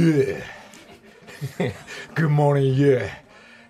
[0.00, 0.42] Yeah!
[2.14, 3.06] Good morning, yeah!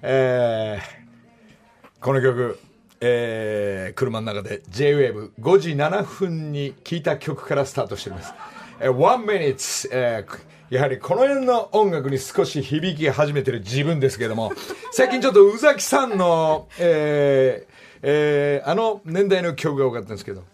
[0.00, 2.60] えー、この曲、
[3.00, 8.34] えー、車の中で J-Wave5 時7分に聴いた曲からスタートしております。
[8.78, 14.52] えー、One minute、えー、やはりこの辺の音楽に少し響き始めてる自分ですけども、
[14.92, 20.44] 最近ちょっと宇崎さんの、えー、えー、あの年代の曲が多かったんですけど、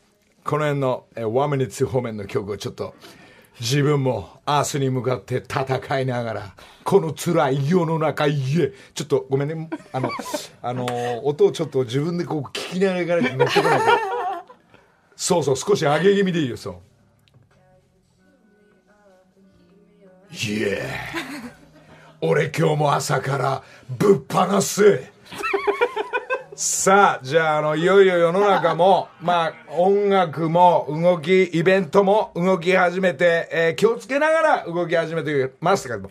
[0.42, 2.95] この辺の、えー、One minute 方面の曲をちょっと、
[3.60, 10.10] 自分もアースに向かって戦いながら、この辛い世の中、いえ、ちょっとごめんね、あの、
[10.62, 13.84] あの、音をちょっと自分でこう聞きながら乗ってこないと。
[15.16, 16.74] そうそう、少し上げ気味でいいよ、そう。
[20.34, 20.83] いえ、
[22.20, 25.02] 俺今日も朝からぶっ放す。
[26.59, 36.11] さあ、じゃあ、あの、いよいよ世の中も、 まあ、音楽も動き、イベントも動き始めて、えー、気をつけながら動き始めてますけども、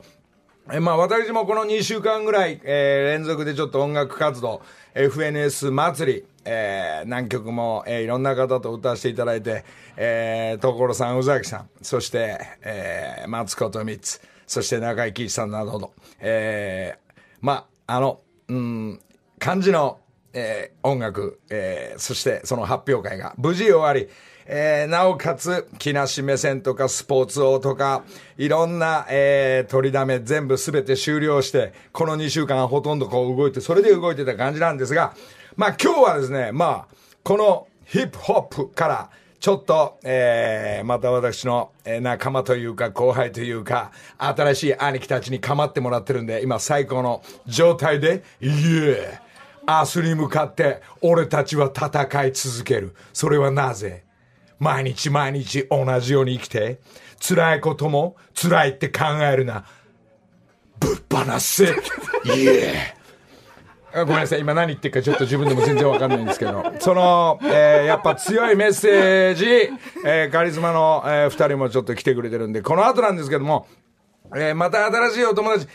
[0.72, 4.62] えー、まあ、私もこの2週間ぐらい、えー、連続でちょっと音楽活動、
[4.94, 9.66] FNS 祭り、えー、何曲も、えー、いろんな方と歌わせていただいて、
[9.98, 19.02] えー、所さん、宇崎さん、そして、えー、松子と三つ、そして中井貴一さんなどの、えー、まあ、あの、うん、
[19.40, 20.02] 感じの、
[20.36, 24.10] えー、音楽、えー、そしてその発表会が無事終わり、
[24.46, 28.04] えー、なおかつ、木梨目線とかスポーツ王とか、
[28.38, 35.16] いろんな、えー、取りだめ全部すべて終了して、この2週間ほとんどこう動いて、それで動いてた感じなんですが、
[35.56, 49.25] まあ今日はですね、まあ、このヒップホップから、ちょっと、えー、また私の、え仲間というか後輩というか、新しい兄貴たちに構ってもらってるんで、今最高の状態で、イエー
[49.68, 52.96] 明日に向かって俺たちは戦い続ける。
[53.14, 54.04] それはなぜ？
[54.60, 56.80] 毎日毎日同じように生きて、
[57.20, 59.66] 辛いことも辛いって考えるな。
[60.80, 61.66] ぶっ放せ。
[61.66, 62.96] いえ。
[63.94, 69.46] ごめんなさい、今何言ってるかちょっと自分でも全然わかんないんですけど、その、えー、やっぱ強いメッセージ、
[70.06, 73.68] えー、カリスマの、えー、二人もちょっと来てくれてるんで、この後なんですけども、
[74.36, 75.68] えー、また新しいお友達、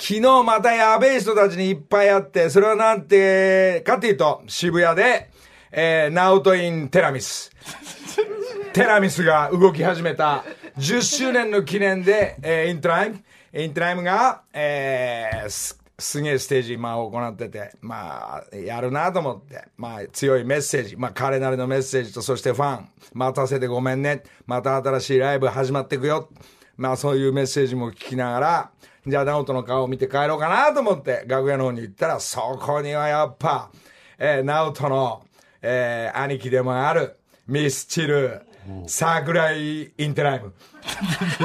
[0.00, 5.28] 昨日またやべえ人たちにいっぱい会って、それはなんて、かっていうと、渋谷で、
[5.72, 7.04] えー、ナオト・インティライミ。
[7.04, 10.44] インティライミ が動き始めた
[10.78, 26.28] 10周年の記念で、えー、インティライミ、インティライミが、えー、す、すげえステージ、まあ、行ってて、まあ、やるなと思って、まあ、強いメッセージ、まあ、彼なりのメッセージと、そしてファン、待たせてごめんね、また新しいライブ始まっていくよ。
[26.76, 28.70] まあ、そういうメッセージも聞きながら、
[29.10, 33.70] じゃあ、ナオトの顔を見て帰ろうかなと思って、楽屋の方に行ったら、そこにはやっぱ、
[34.18, 35.22] えー、直人の、
[35.62, 37.16] えー、兄貴でもある、
[37.46, 38.42] ミスチル、
[38.86, 40.52] 桜井インテライム。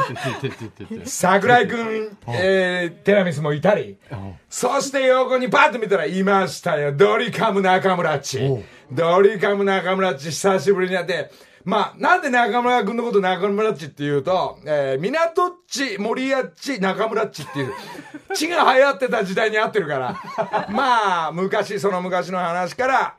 [1.05, 3.97] 桜井くん、えー、テラミスもいたり、
[4.49, 6.91] そして横にパッと見たらいましたよ。
[6.91, 8.39] ドリカム中村っち。
[8.91, 11.31] ドリカム中村っち久しぶりに会って、
[11.65, 17.73] まあ、なんで中村君のこと中村っちって言うと、えー、港っち、森屋っち、中村っちっていう、
[18.35, 23.15] 血が流行ってた時代に合ってるから、まあ、昔、その昔の話から、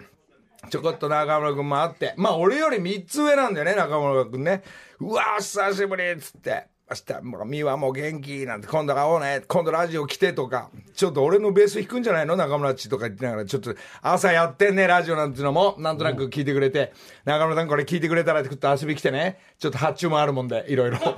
[0.71, 4.63] ちょこっと中村君もあって、まあ、俺より3つ上なんだよね、中村君ね。
[5.01, 6.67] うわ久しぶりっつって。
[6.91, 12.37] 明日、もう、美和も元気なんて、今度会おうね、今度ラジオ来てとか、ちょっと俺のベース弾くんじゃないの？
[12.37, 16.93] 中村っちとか言ってながら、ちょっと朝やってんね、ラジオなんていうのも、なんとなく聞いてくれて、
[17.25, 20.99] 中村さんこれ聞いてくれたらって遊び来てね、ちょっと発注もあるもんで、いろいろ。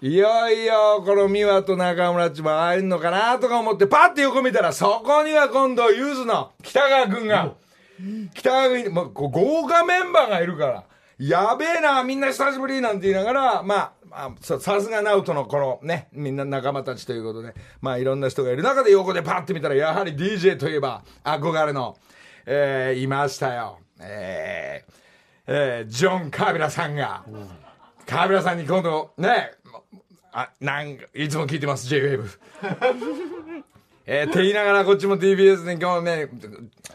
[0.00, 7.54] いよいよ、この美和と中村っちも会えるのかなとか思って、パッて横見たら、そこには今度、ゆずの北川くんが、
[8.34, 10.84] 北川くん、もう豪華メンバーがいるから、
[11.18, 21.96] やべえな、みんな久しぶりなんて言いながら、まあ、さすがナウトのこのね、みんな仲間たちということで、まあいろんな人がいる中で横でパッて見たら、やはり DJ といえば憧れの、
[22.46, 23.80] えー、いましたよ。
[24.00, 24.92] えー、
[25.46, 27.24] えー、ジョン・カービラさんが、
[28.06, 29.52] カービラさんに今度、ね、
[30.32, 32.38] あ、なんか、いつも聞いてます、J-Wave。
[34.10, 36.30] えー、って言いながらこっちも TBS に今日ね、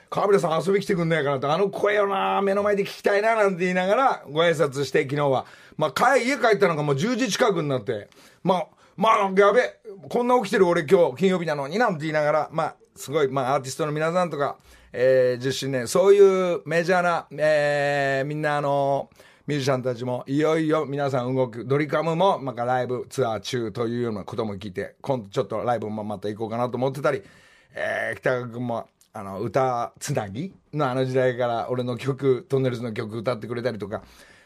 [0.09, 5.45] 川村さん遊び来てくんないかなと、あの声をな、目の前で聞きたいななんて言いながらご挨拶して昨日は。
[5.77, 8.09] まあ、帰、家帰ったのがもう10時近くになって、
[8.43, 8.67] まあ、
[8.97, 9.75] まあ、やべ、
[10.09, 14.57] こんな起きてる俺今日金曜日なのになんて言いながら、まあ、すごい、まあ、アーティストの皆さんとか、
[14.91, 27.21] えー、10周年、そういうメジャーな、えー、みんなあのーミュージシャンたちもいよいよ皆さん動くドリカムもまたライブツアー中というようなことも聞いて今度ちょっとライブもまた行こうかなと思ってたり、
[27.73, 34.03] えー、北川君もあの歌つなぎのあの時代から俺の曲トンネルズの曲歌ってくれたりとか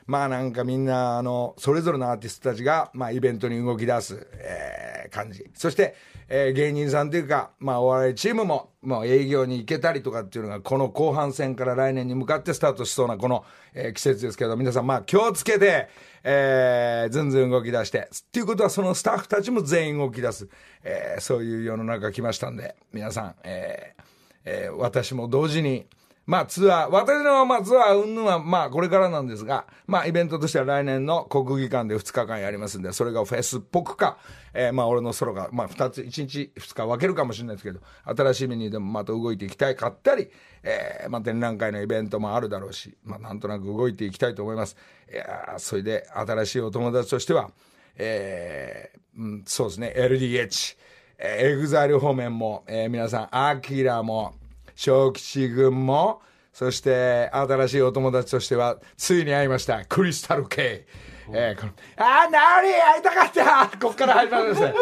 [0.07, 5.45] まあなんかみんな、あの、それぞれのアーティストたちが、まあイベントに動き出す、えー、感じ。
[5.53, 5.95] そして、
[6.29, 15.87] えー、芸人さんというか、まあお笑いチームも、まあ営業に行けたりとかっていうのが、この後半戦から来年に向かってスタートしそうなこの、えー、季節ですけど、皆さんまあ気をつけて、
[16.23, 20.49] えー、ずんずん動き出して、っていうことはそのスタッフたちも全員動き出す、
[20.83, 24.03] えー、そういう世の中来ましたんで、皆さん、えー、
[24.45, 25.87] えー、私も同時に、
[26.27, 34.17] まあツアー、私のまあツアーうんぬんはまあこれからなんですが、まあイベントとしては来年の国技館で2日間やりますんで、それがフェスっぽくか、
[34.53, 40.29] えー、まあ俺のソロが、まあ2つ、1日2日分けるかもしれないですけど、新しいメニューでもまた動いていきたいかったり、
[40.63, 44.75] えー、まあ展覧会のイベントもあるだろうし、まあなんとなく動いていきたいと思います。
[45.09, 47.51] いやそれで新しいお友達としては、
[47.95, 50.75] えー、うん、そうですね、LDH、
[51.19, 54.35] えー、 EXILE 方面も、えー、皆さん、アキラも、
[54.77, 56.21] 小吉君も、
[56.53, 59.83] そして新しいお友達としては、ついに会いました。
[59.85, 60.85] クリスタル・ケイ。
[61.33, 64.73] えー、このあー、ナオリ会いたかったこっから始まるんですね。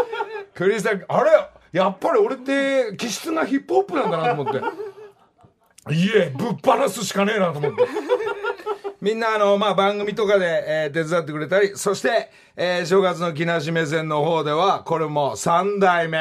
[0.53, 1.31] クリスタル、あれ？
[1.71, 5.95] やっぱり俺って気質がヒップホップなんだなと思って。
[5.95, 7.77] いえ、ぶっ放すしかねえなと思って。
[9.01, 16.19] みんなあの、まあ、番組とかで、えー、手伝ってくれたり、そして、えー、正月の木梨目線の方では、これも三代目、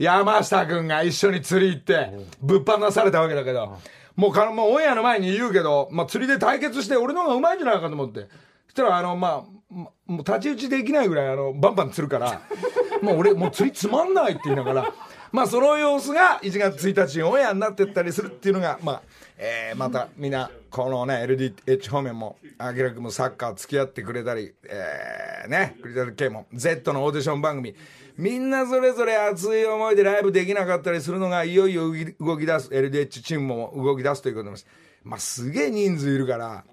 [0.00, 2.10] 山下くんが一緒に釣り行って、
[2.40, 3.76] ぶっ放されたわけだけど、
[4.16, 8.20] もうかもうオンエアの前に言うけど、まあ、釣りで対決して俺の方がうまいんじゃないかと思って。
[8.20, 8.26] そ
[8.70, 12.40] したら、あの、まあ、もう太刀打ちできないぐらい、あの、バンバン釣るから、
[13.02, 14.94] もう俺、もう釣りつまんないって言いながら、
[15.32, 19.02] まあ、その様子が1月1日にオンエアになってったりするっていうのが、まあ、
[19.42, 27.74] えー、またみんな、このね、LDH 方面も、あきらくんもサッカー付き合ってくれたり、えー、ね、クリタル K も、Z のオーディション番組、
[28.18, 31.90] みんなそれぞれ熱い思いでライブできなかったりするのが、いよいよ
[32.20, 34.66] 動き出す、LDH チームも動き出すということです。
[35.04, 36.64] まあ、すげえ人数いるから、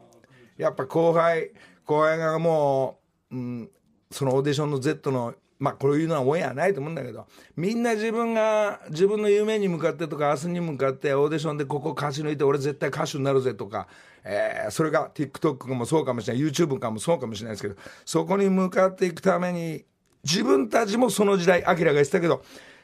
[0.58, 1.52] やっぱ後輩、
[1.86, 3.00] 後輩がも
[3.32, 3.70] う、うん、
[4.12, 7.26] そのオーディションの Z のまあこういうのはオンエアないと思うんだけど
[7.56, 13.88] みんな自分が自分の夢に向かってとか明日に向かってオーディションでここ勝ち抜いて俺絶対歌手になるぜとか、
[14.24, 17.76] えー、それが TikTok もそうかもしれない YouTube かもそうかもしれないですけど
[18.06, 19.86] そこに向かっていくために
[20.28, 22.44] 自分たちもその時代、アキラが言ってたけど、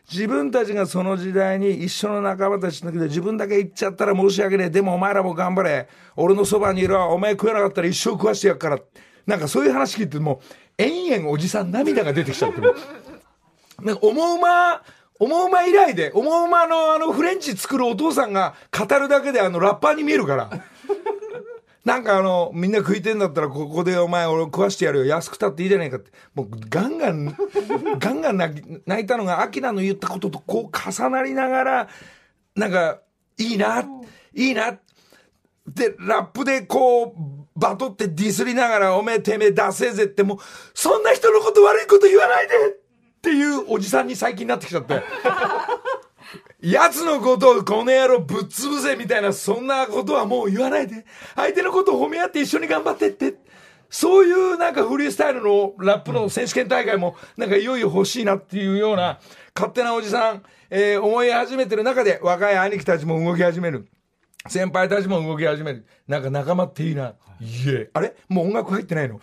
[0.09, 4.69] 自分たちがその時代に一緒の仲間たちの時で自分だけ行っちゃったら申し訳ねえ。
[4.69, 5.87] でもお前らも頑張れ。
[6.15, 7.07] 俺のそばにいるわ。
[7.07, 8.79] お前食えなかったら一生食わしてやっから。
[9.25, 10.45] なんかそういう話聞いてもう、
[10.77, 12.61] 延々おじさん涙が出てきちゃって。
[13.81, 14.81] なんか思うま、
[15.19, 20.49] 思うま以来で、思うまのあのフレンチ作るお父さんが語るだけであのラッパーに見えるから。
[21.85, 25.05] なんかあの、みんな食いてんだったら、ここでお前俺食わしてやるよ。
[25.05, 26.11] 安くたっていいじゃないかって。
[26.33, 27.35] もうガンガン、
[27.99, 28.37] ガンガン
[28.85, 31.89] 泣いたのが、アキラの言ったこととこう重なりながら、
[32.55, 33.01] なんか、
[33.37, 33.83] いいな、
[34.33, 34.79] いいな。
[35.67, 40.37] で、ラップでこう、バトってディスりながら、おめえてめえ出せぜってもう、
[40.73, 42.71] そんな人のこと悪いこと言わないでっ
[43.21, 45.01] ていうおじさんに最近なってきちゃって。
[46.61, 51.05] 奴のことをこの野郎ぶっ潰せみたいな、そんなことはもう言わないで。
[51.35, 53.35] 相手のことを褒め合って一緒に頑張ってって。
[53.89, 59.19] そういうなんかフリースタイルのラップの選手権大会もなんかいよいよ欲しいなっていうような
[59.55, 63.87] 勝手なおじさん、えー、思い始めてる中で若い兄貴たちも動き始める。
[64.47, 65.85] 先輩たちも動き始める。
[66.07, 67.13] なんか仲間っていいな。
[67.39, 67.89] いえ。
[67.93, 68.15] あれ？
[68.27, 69.21] もう音楽入ってないの？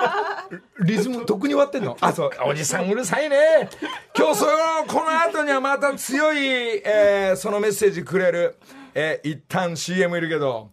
[0.82, 1.96] リズム、とっくに終わってんの？
[2.00, 3.68] あ、そう、おじさんうるさいね。
[4.16, 4.52] 今日その、
[4.86, 6.38] この後にはまた強い、
[6.84, 8.56] えー、そのメッセージくれる。
[8.94, 10.70] えー、一旦 CM いるけど、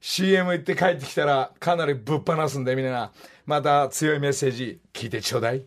[0.00, 3.12] CM 行って帰ってきたらかなりぶっ放すんでみんな、
[3.46, 5.64] また強いメッセージ聞いてちょうだい。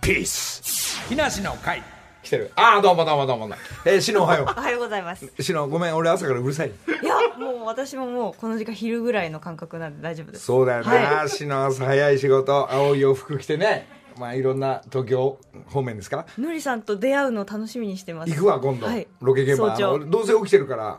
[0.00, 1.97] ピース木梨の会。
[2.28, 2.50] 来てる。
[2.56, 3.48] ああ、どうもどうもどうも。
[3.86, 4.46] えー、しのおはよう。
[4.54, 5.32] おはようございます。
[5.40, 6.68] しの、ごめん、俺朝からうるさい。
[6.68, 10.44] いや、もう私ももうこの時間昼ぐらいの感覚なんで大丈夫です。
[10.44, 10.90] そうだよね。
[10.90, 13.88] はい、しの朝早い仕事、青い洋服着てね。
[14.18, 16.26] まあいろんな東京方面ですか？
[16.36, 20.96] のりさんと出会うの楽しみにしてます行くわ今度、はい、ロケ現場どうせ起きてるから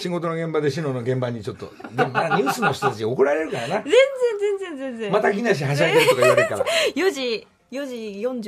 [0.00, 3.92] 仕事の現場で篠の現場にちょっとでもニュースの人たち怒られるからな全然
[4.40, 6.64] 全然全然また木梨はしゃいでるとか言われるから
[6.96, 7.94] 4時4時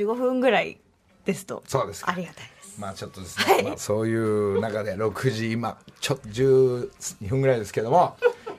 [0.03, 0.79] 45分ぐらい
[1.25, 1.63] ですと。
[1.67, 8.17] そうですありがたいまあちょっとですね、はい、まあ、そういう中で6時今ちょっと12分ぐらいですけども、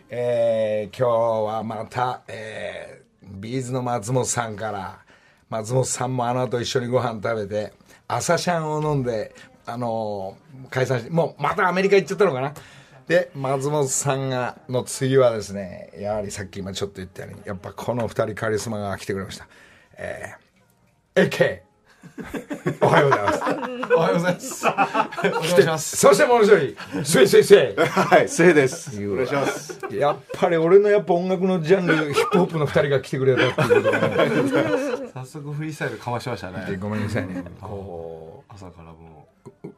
[0.08, 5.00] えー、今日はまた、えー、ビーズの松本さんから
[5.50, 7.72] 松本さんもあの後一緒にご飯食べて
[8.08, 9.34] 朝シャンを飲んで
[9.66, 12.54] あのー、解散してもうまたアメリカ行っちゃったのかな。
[13.08, 19.46] で松本さんがの次はですねやはりさっき今ちょっと言ったようにやっぱこの2人カリスマが来てくれました。
[19.96, 21.65] えー、AK
[22.80, 23.42] おはようございます。
[23.94, 24.66] おはようございます。
[24.66, 25.96] お願いします。
[25.96, 28.90] そしてもう一人、せいせいせはい、せいです。
[29.06, 29.78] お願いします。
[29.90, 29.96] い。
[29.96, 34.16] やっぱり俺のやっぱ音楽のジャンル、ヒップホップの二人が来てくれたっていうことがね。
[35.14, 36.76] 早速フリースタイルかましましたね。
[36.80, 37.44] ごめんなさいね。
[37.60, 38.96] こ朝からもう、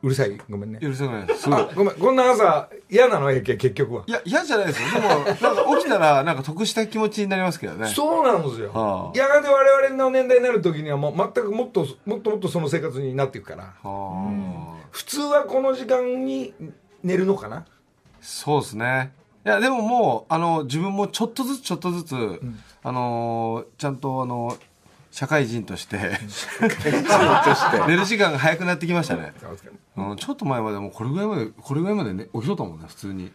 [0.02, 0.38] うるさい。
[0.48, 0.87] ごめんねう。。
[0.87, 1.42] 許せないです。
[1.42, 1.94] すごめん。
[1.94, 4.04] こんな朝、嫌なの結局は。
[4.06, 5.00] いや、嫌じゃないですよ。
[5.00, 7.88] でも、なんか起きたら、なんか得した気持ちになりますけどね。
[7.88, 8.70] そうなんですよ。
[8.72, 16.54] はあやがて我々の年代になる時にはもう全くもっともっともっとその生活になっていくからはあ普通はこの時間に
[17.02, 17.66] 寝るのかな？
[18.20, 19.12] そうですね。
[19.46, 22.14] いや、でももう、あの、自分もちょっとずつちょっとずつ、
[22.82, 24.56] あのー、ちゃんと、あの、
[25.18, 25.98] 社会人として、
[27.88, 29.32] 寝る時間が早くなってきましたね。
[29.96, 33.32] うん、ちょっと前までもうこれぐらいまで、これぐらいまでね、起きとったもんね、普通に。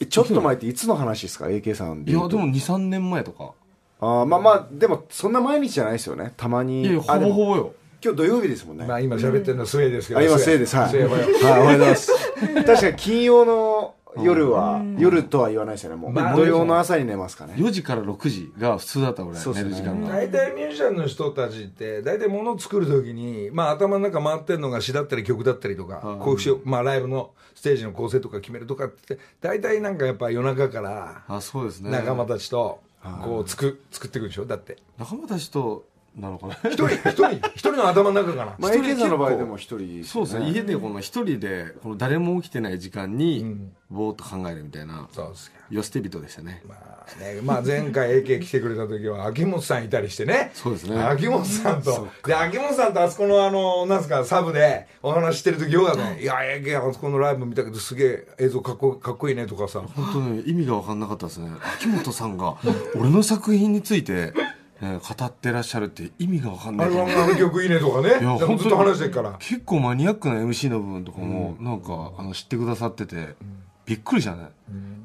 [0.00, 2.26] えちょっと前っていつの話ですか ?AK さんでいや。
[2.26, 3.52] でも2、3年前とか。
[4.00, 6.32] あーまあまあ、でもそんな毎日じゃないですよね。
[6.36, 6.82] たまに。
[6.82, 7.72] いやほぼほぼよ。
[8.02, 8.84] 今日土曜日ですもんね。
[8.84, 10.74] まあ今喋ってるのはスウェーですけどあ、今、せいです。
[10.74, 10.90] はい。
[10.90, 12.12] スウェーはい、おはようございます。
[12.66, 15.96] 確かに金曜の夜は、夜とは言わないですよね。
[15.96, 17.54] もう、まあ土曜の朝に寝ますかね。
[17.56, 20.08] 4時から6時が普通だった俺、そうっすね寝る時間が。
[20.10, 31.90] 大体ミュージシャンの人たちって大体物を作る時に、まあ、頭の中回ってるのが詩だったり曲だったりとか、こうしようまあ、ライブのステージの構成とか決めるとかって大体なんかやっぱ夜中からあ、そうですね。
[31.90, 32.80] 仲間たちと
[33.24, 34.44] こうつく作っていくでしょ？
[34.46, 35.84] だって仲間たちと、
[36.16, 43.56] なのかな一人一人一人の頭の中かなまあ、AK さんの場合でも一人、そうですね、家でこの一人で、この誰も起きてない時間に、
[43.90, 46.62] ぼーっと考えるみたいな、そうですかよ捨て人でしたね。
[46.68, 50.50] まあね、まあ前回 AK 来てくれた時は秋元さんいたりしてね。
[50.54, 52.08] そうですね秋元さんと。
[52.26, 56.20] で、秋元さんとあそこのあの、なんすか、サブでお話ししてる時よかったね。
[56.20, 59.80] いや、AK あそこのライブ見たけどすげえ映像かっこかっこいいねとかさ。
[59.80, 61.50] 本当に意味が分かんなかったですね。
[61.78, 62.56] 秋元さんが、
[62.94, 64.34] 俺の作品について、
[64.82, 68.08] えー語ってらっしゃるって意味が分かんないあれはあの曲いいねとかね。
[68.08, 69.36] いや、ずっと話してるから。
[69.38, 73.36] 結構マニアックな MC の部分とかも、なんか、あの、知ってくださってて、
[73.84, 74.50] びっくりしたね。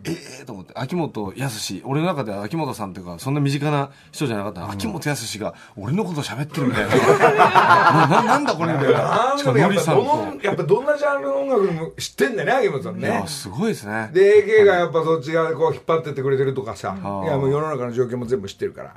[0.03, 6.95] ええと思って、秋元康、俺の中では秋元さんっていうか、そんな身近な人じゃなかったの秋元康が、俺のこと喋ってるみたいな。
[8.07, 9.33] なななんだこれみたいな。
[9.37, 13.27] しかも、ノリさんと。、やっぱどんなジャンルの音楽も知ってんだよね、秋元さんねいや、。
[13.27, 14.09] すごいですね。
[14.13, 16.95] で、AK がやっぱそっち側でこう引っ張ってってくれてるとかさ。
[17.03, 18.95] あいや、もう世の中の状況も全部知ってるから。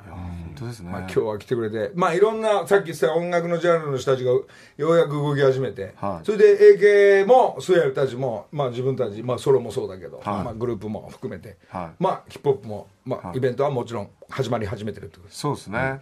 [0.51, 0.91] 本当ですね。
[0.91, 4.45] まあ、今日は来てくれて、まあ、いろんなさっき言ってた音楽のジャンルの人たちがよ
[4.77, 6.25] うやく動き始めて、はい。
[6.25, 10.25] それで AK もスウェアたちも、まあ、自分たち、まあ、ソロもそうだけど、はい。
[10.43, 12.03] まあ、グループも含めて、はい。
[12.03, 13.37] まあ、ヒップホップも、まあはい。
[13.37, 15.39] イベントはもちろん始まり始めてるってことです。
[15.39, 16.01] そうですね。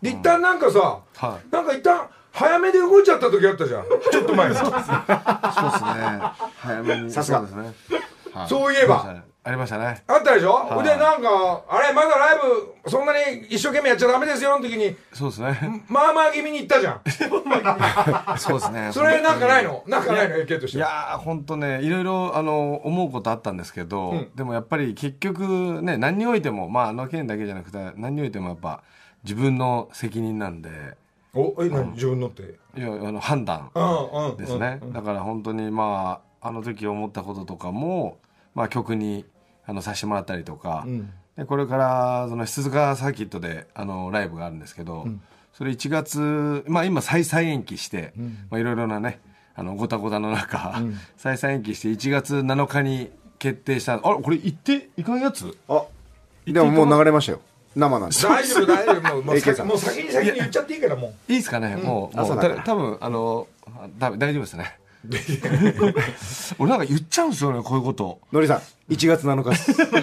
[0.00, 3.84] で一旦なんかさ、はなんか一旦早めで動いちゃった時あったじゃん。
[4.12, 4.54] ちょっと前に。
[4.56, 4.98] そうですね。
[6.60, 7.10] 早めに。
[7.10, 7.40] さすが。
[7.40, 7.74] ですね。
[8.32, 8.48] はい。
[8.48, 10.02] そういえばありましたね。
[10.06, 10.82] あったでしょ、い。
[10.84, 12.38] でなんかあれまだライ
[12.84, 14.94] ブそんなに一生懸命やっちゃダメですよの時に。
[15.14, 15.84] そうですね。
[15.88, 17.00] まあまあ気味に行ったじゃん。
[18.38, 18.90] そうですね。
[18.92, 19.82] それなんかないの？
[19.86, 24.30] なんかないの？AK としいやー、本当ね、いろいろ、あの、思うことあったんですけど、ん。
[24.34, 28.82] でもやっぱり結局ね、何においても、まあ、あの件だけじゃなくて、何においてもやっぱ、
[29.24, 30.68] 自分の責任なんで、
[31.34, 31.92] おえ何？
[31.92, 32.42] 自分のって？
[32.76, 34.36] いや、あの、判断うんうん。
[34.36, 34.78] ですね。
[34.92, 38.18] だから本当に、まあ、あの時思ったこととかも、
[38.54, 39.24] まあ、曲に、
[39.68, 41.12] あの、させてもらったりとか、ん。
[41.36, 45.06] でこれから、その、静塚サーキットで、あの、ライブがあるんですけど、
[45.52, 48.12] それ1月、まあ、今、再々延期して、
[48.50, 49.20] まあ、いろいろなね、
[49.54, 50.80] あの、ごたごたの中、
[51.16, 55.56] 再々延期して、1月7日に決定した、あれ、これ行っていかんやつ？
[55.68, 55.84] あ、
[56.46, 57.40] でももう流れましたよ。
[57.76, 58.16] 生なんで。
[58.16, 59.02] 大丈夫大丈夫。
[59.14, 59.68] もうもう先さん。
[59.68, 63.46] もう先に先に言っちゃっていいからもいいですかね、もう、もう、多分あの、
[63.98, 64.78] だ大丈夫ですね。
[66.58, 68.20] 俺なんか言っちゃうんですよね、こういうこと。
[68.32, 69.72] のりさん、1月7日です。
[69.72, 70.02] う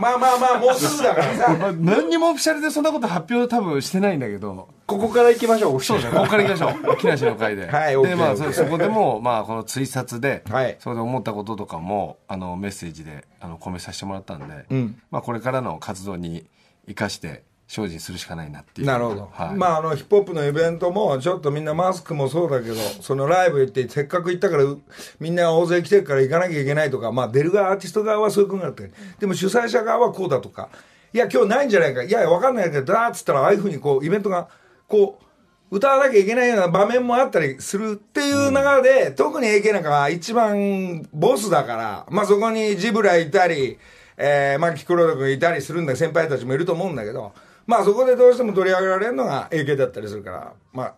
[0.00, 6.96] まあまあまあもうすぐだからさまあ何にもオフィシャルでそんなこと発表多分してないんだけど、ここから行きましょう、そうですね、ここから行きましょう。
[6.98, 7.66] 木梨の会で。
[7.66, 16.46] はいで、まあ、そそこでも、まあ、この追殺で、はいそれで思ったこととかも、あの、メッセージで、あの、込めさせてもらったんで、んまあ、これからの活動に
[16.86, 18.86] 生かして、精進するしかないなっていう。
[18.88, 19.54] なるほど、はい。
[19.54, 24.82] まああのヒップホップのイベントもちょっとみんなマスクもそうだけどそのライブ行ってせっかく行ったからう
[25.20, 30.68] みんな大勢来てるから行かなきゃいけないとかまあ出る側アーティスト側はそういうことになってるでも主催者側はこうだとか
[31.12, 34.48] いや今日ないんじゃないかいやわかんないけどだーっつったらああいうふうにこうイベントが
[34.88, 35.24] こう
[35.70, 43.78] 歌わなきゃいけないような場面もあったりするっていう流れで、特に AK なんかは一番ボスだから、まあそこにジブラいたり、
[44.16, 47.32] えー、まあキクロド君いたりするんだ先輩たちもいると思うんだけど、
[47.70, 50.94] まあそこでどうしても取り上げられるのが AK だったりするからまあ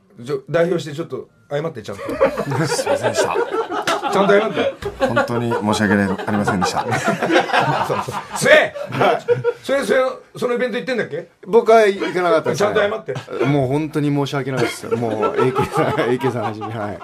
[0.49, 2.03] 代表してちょっと謝ってちゃんと。
[2.67, 3.37] すいませんでした。
[4.11, 4.75] ちゃんと謝って。
[5.07, 6.87] 本当に申し訳ありませんでした。
[8.39, 8.75] せえ！
[9.63, 10.01] それそれ
[10.37, 11.29] そのイベント行ってんだっけ？
[11.47, 13.15] 僕は行かなかったです、ちゃんと謝って。
[13.45, 14.97] もう本当に申し訳ないですよ。
[14.97, 16.99] もう AK さん AK さんはじめはい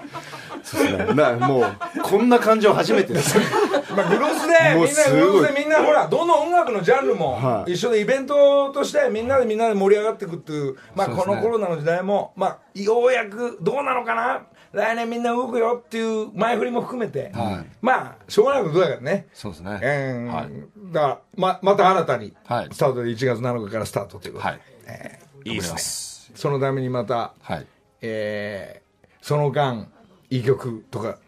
[0.68, 1.14] そうですね。
[1.14, 1.64] なもう
[2.02, 3.38] こんな感情初めてです。
[3.96, 7.72] まあ、グロスでみんなグロスでみんなほらどの音楽のジャンルもはい。
[7.72, 17.66] 一緒でイベントとしてみんなでみんなで盛り上がっていくっていうまあこのコロナの時代もまあようやくどうなのかな来年みんな動くよっていう前振りも含めて、はい。
[17.80, 19.26] まあしょうがないことだからね。
[19.32, 19.80] そうですね。
[19.82, 20.26] うん。
[20.26, 20.48] はい。
[20.92, 22.68] だからままた新たにはい。
[22.70, 24.60] スタートで1月7日からスタートということで、はい。
[24.87, 25.48] えー。
[25.48, 26.34] いいですね。
[26.37, 27.66] そのためにまた、はい。
[28.02, 28.88] えー
[29.20, 29.88] その間
[30.30, 31.18] いい曲とか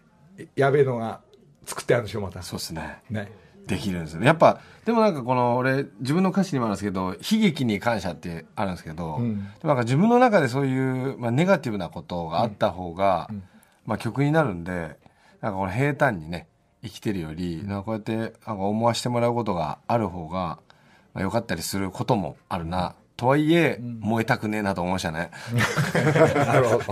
[0.57, 1.21] やべえのが
[1.64, 3.02] 作ってあるんでしょまたそうですね。
[3.11, 3.30] ね
[3.66, 4.19] できるんです。
[4.21, 13.30] やっぱ、でもなんかこの、俺、自分の歌詞にもあるんですけど、悲劇に感謝ってあるんですけど、んでもなんか自分の中でそういう、まあ、ネガティブなことがあった方が、
[13.87, 14.99] まあ曲になるんで、
[15.40, 16.49] なんかこの平坦にね、
[16.83, 20.59] 生きてるより、なんかこうやって、なんか思わせてもらうことがある方が、
[21.14, 22.95] まあ、よかったりすることもあるな。
[23.20, 25.30] とはいえ、燃えたくねえなと思いましたね。
[26.34, 26.84] なるほど。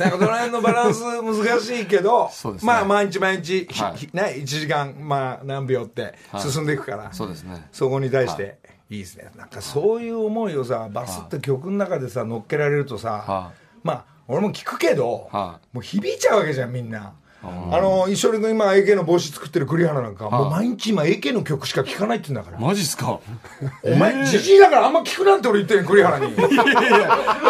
[0.00, 7.68] なんかその辺のバランス難しいけど、そうですねまあ毎日毎日、ひはいひね、1時間、まあ何秒って進んでいくから、そうですね。
[7.70, 8.58] そこに対して、
[8.90, 9.30] いいですね。
[9.36, 13.52] なんかそういう思いをさ、バスって曲の中でさ、乗っけられるとさ、は
[13.84, 17.12] まあ俺も聞くけど、はもう響いちゃうわけじゃん、みんな。
[17.42, 22.60] あの、一緒に今 AK の帽子作ってる栗原なんか、もう毎日今 AK の曲しか聴かないって言うんだから。
[22.62, 23.18] マジっすか？
[23.82, 26.34] お前、じじいだからあんま聞くなんて俺言ってん栗原に。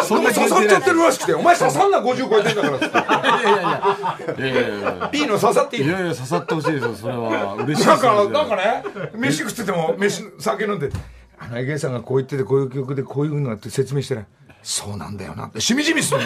[0.03, 4.41] そんな刺さっちゃってるらしくて、お前刺さんな50超えてんだからっつって。
[4.41, 7.55] いやいやいやいいの刺さっていいいやいや、刺さってほしいですよ、それは。
[7.65, 8.83] 嬉しいなんか、よなんかね、
[9.15, 10.89] 飯食ってても、飯、酒飲んで、
[11.37, 14.25] あの、池井さんがこう言ってて、こういう曲でこういうのって説明してない。
[14.63, 16.25] そうなんだよなって、しみじみすんの。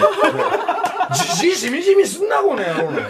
[1.14, 3.04] じじいしみじみすんな、この野郎ね。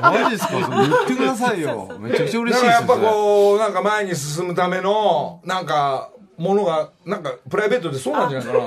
[0.00, 0.52] マジですか？
[0.52, 1.96] 言ってくださいよ。
[1.98, 8.66] めちゃくちゃ嬉しいですだからやっぱこう、なんか前に進むための、なんか、ものが、なんか、プライベートでそうなんじゃないかな。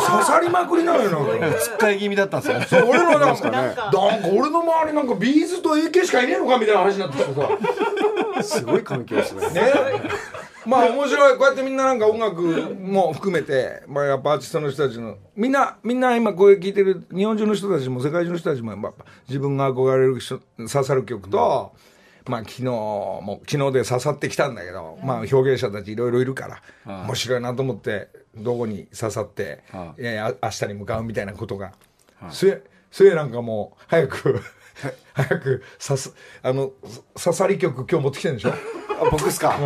[0.00, 1.58] 刺さりまくりなのよ、なんか。
[1.58, 2.86] つっかい気味だったんですよ。
[2.86, 3.90] 俺のなんか、なんか
[4.30, 8.42] 俺の周りなんかビーズと AK しかいねえのかみたいな話になってさ。
[8.42, 9.72] すごい環境ですねね。
[10.66, 11.38] まあ面白い。
[11.38, 12.42] こうやってみんななんか音楽
[12.74, 21.72] も含めて、まあやっぱアーティストの人たちの、みんな、みんな今これ聞いてる日本中の人たちも世界中の人たちも、やっぱ自分が憧れる人、刺さる曲と、
[22.26, 26.48] まあ昨日も、昨日で刺さってきたんだけど、まあ表現者たちいろいろいるか
[26.86, 31.72] ら、面白いなと思って、どこに刺さって、はいやいや明日に向かうみたいなことが、
[32.30, 34.40] それ、それなんかもう、早く、
[35.14, 36.70] 早く刺す、あの、
[37.22, 38.50] 刺さり曲今日持ってきてるんでしょ？
[38.50, 38.54] あ
[39.10, 39.58] 僕っすか、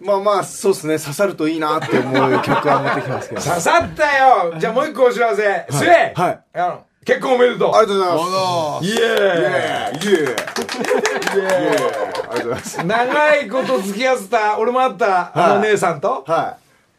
[0.00, 0.98] まあまあそうですね。
[0.98, 3.40] 刺さるといいなって思う曲は持ってきますけど。
[3.40, 4.54] 刺さったよ！
[4.58, 5.66] じゃあもう一個お知らせ。
[5.70, 6.40] すえはい。
[6.54, 7.74] あの結婚おめでとう。
[7.74, 8.86] ありがとうございます。
[8.86, 9.00] イエーイ。
[9.00, 10.14] イエーイ。
[10.14, 10.26] イエーイ。
[10.26, 11.94] イエーイ。
[12.30, 12.84] ありがとうございます。
[12.84, 16.56] 長いこと付き合ってた、俺も会った、あの姉さんと、は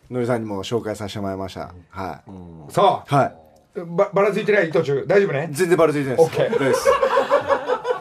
[0.10, 0.13] い。
[0.13, 1.73] のりさんにも紹介させてもらいました。
[1.89, 2.71] はい。
[2.71, 3.79] そはい。
[3.79, 3.86] う。
[3.88, 5.05] ば、ばらついてない途中。
[5.08, 5.49] 大丈夫ね？
[5.51, 6.27] 全然バレついてないです。
[6.27, 6.89] オッケー大丈夫です。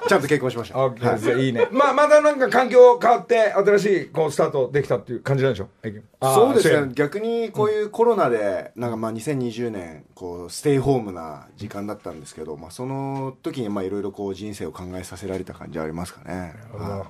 [0.08, 0.78] ちゃんと結婚しました。
[0.78, 1.32] オッケー。
[1.32, 1.46] はい。
[1.46, 1.68] いいね。
[1.72, 5.68] まあ、またなんか環境変わって、新しい、こう、スタートできたっていう感じなんでしょ？
[6.20, 6.92] あーそうですやね。
[6.94, 17.06] 逆にこういうコロナでなんかまあ2020年こうステイホームな時間だったんですけど、まあ、その時にまあいろいろこう人生を考えさせられた感じはありますかね、は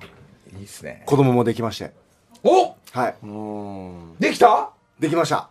[0.53, 0.59] い。
[0.59, 1.03] いいっすね。
[1.05, 1.91] 子供もできまして。
[2.43, 2.75] お！
[2.91, 3.15] はい。
[4.21, 4.71] できた？
[4.99, 5.49] できました。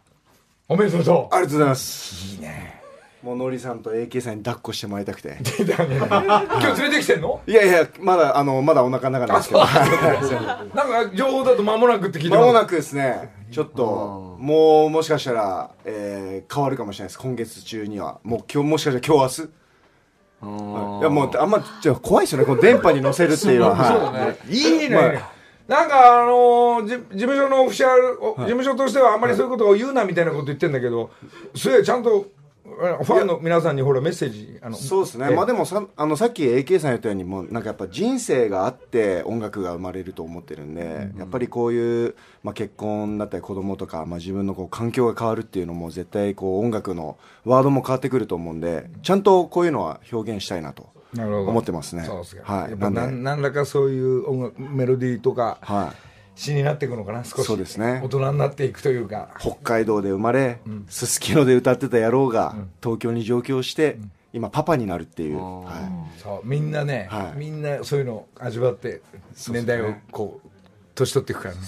[0.68, 2.32] おめでとありがとうございます。
[2.32, 2.36] う。
[2.36, 2.83] いいね。
[3.24, 5.38] もうのりさんと AK さんに抱っこしてもらいたくて。
[5.40, 7.40] 今日連れてきてんの？
[7.46, 9.60] いやいやまだあのまだお腹の中なんですけど。
[9.64, 13.32] なんか情報だと間もなくって聞いてく間もなくですね。
[13.50, 17.18] ちょっともうもしかしたら、えー変わるかもしれないです。
[17.18, 18.18] 今月中には。
[18.24, 21.00] もう今日もしかしたら今日明日？
[21.00, 22.44] いやもうあんまじゃあ怖いですよね。
[22.44, 24.36] この電波に乗せるっていうのは。
[24.48, 24.52] い。
[24.52, 24.54] ね。
[24.54, 24.96] いいね。
[24.96, 25.32] まあ。
[25.66, 31.08] なんかあのーじ事務所のオフィシャル、お事務所としてはあんまりそういうことを言うなみたいなこと言ってんだけど、
[31.54, 32.43] それちゃんとえ
[32.74, 35.34] ファンの皆さんにほらメッセージ、あの、そうですね、ええ。
[35.36, 52.04] まあでもさあのさっき AK さん言ったようにもうなんかやっぱ人生があって音楽が生まれると思ってるんで、やっぱりこういう、まあ、結婚だったり子供とか、まあ、自分のこう環境が変わるっていうのも絶対こう音楽のワードも変わってくると思うんでちゃんとこういうのは表現したいなと思ってますね。
[52.04, 52.52] そうですか。
[52.52, 52.78] はい。
[52.78, 56.03] なん何らかそういう音楽、メロディーとか、はい
[56.36, 57.44] 詩になっていくのかな、少し。
[57.46, 58.00] そうですね。
[58.04, 59.28] 大人になっていくというか。
[59.38, 63.98] 北海道で生まれすすきので歌ってた野郎が東京に上京して、
[64.32, 65.88] 今パパになるっていう、は
[66.20, 67.38] そう、みんなね、はい。
[67.38, 69.00] みんなそういうのを味わって、
[69.48, 70.48] 年代をこう、
[70.96, 71.60] 年取っていくからね。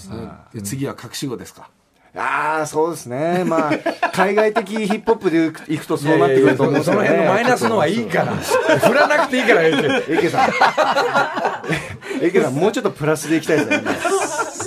[0.53, 1.69] で次は隠し子ですか？
[2.15, 3.43] ああそうですね。
[3.45, 3.71] まあ
[4.11, 8.33] 海外的ヒップホップでいくとそうなってくると思うんですそのよね辺のマイナスのはいいから。
[8.35, 9.71] 振らなくていいからエ
[10.19, 10.49] ケさん。
[12.23, 13.83] エケさんもうちょっとプラスでいきたいですね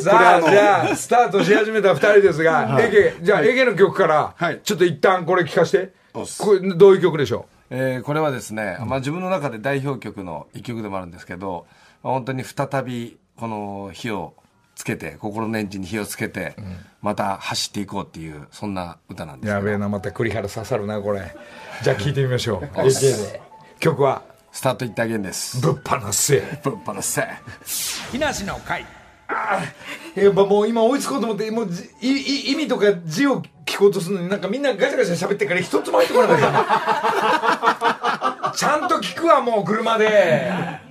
[0.03, 4.61] さあじゃあスタートし始めた2人ですが、エゲじゃあエゲの曲から、はい。
[4.63, 5.93] ちょっと一旦これ聞かせて。
[6.13, 11.67] これどういう曲でしょえーこれはですね、まあ、自分の中で代表曲の一曲でもあるんですけど、
[12.03, 14.35] まあ本当に再びこの火を
[14.75, 16.57] つけて心のエンジンに火をつけて、
[17.03, 21.35] また走っていこうっていうそんな歌なんですやべえなまた栗原刺さるなこれ。
[21.83, 22.69] じゃあ聞いてみましょう。
[23.79, 24.23] 曲は？
[24.53, 26.43] スタートいったげんです「ぶっ放せ。
[26.65, 27.23] ぶっ放せ。
[28.11, 28.85] 木梨の会」
[30.15, 36.39] やっぱもう今追いつこうと思ってもうじいい意味とか字を聞こうとするのになんかみんなガチャガチャ喋ってから一つも入ってこなかっ
[38.53, 40.51] たちゃんと聞くわもう車で。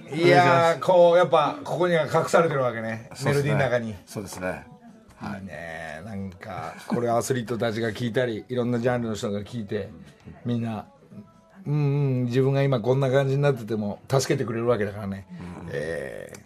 [0.11, 3.09] いやーこうやっぱここには隠されてるわけね。
[3.23, 3.93] メロディーの中に。
[4.07, 4.65] そうですね。
[5.21, 5.25] い。
[5.43, 6.01] いね。
[6.03, 9.89] なんかこれアスリートたちが聞いたりいろんなジャンルの人が聞いて
[10.45, 10.85] みんな
[11.67, 15.27] うんうん自分が今こんな感じになってても助けてくれるわけだからね、
[15.71, 16.39] えー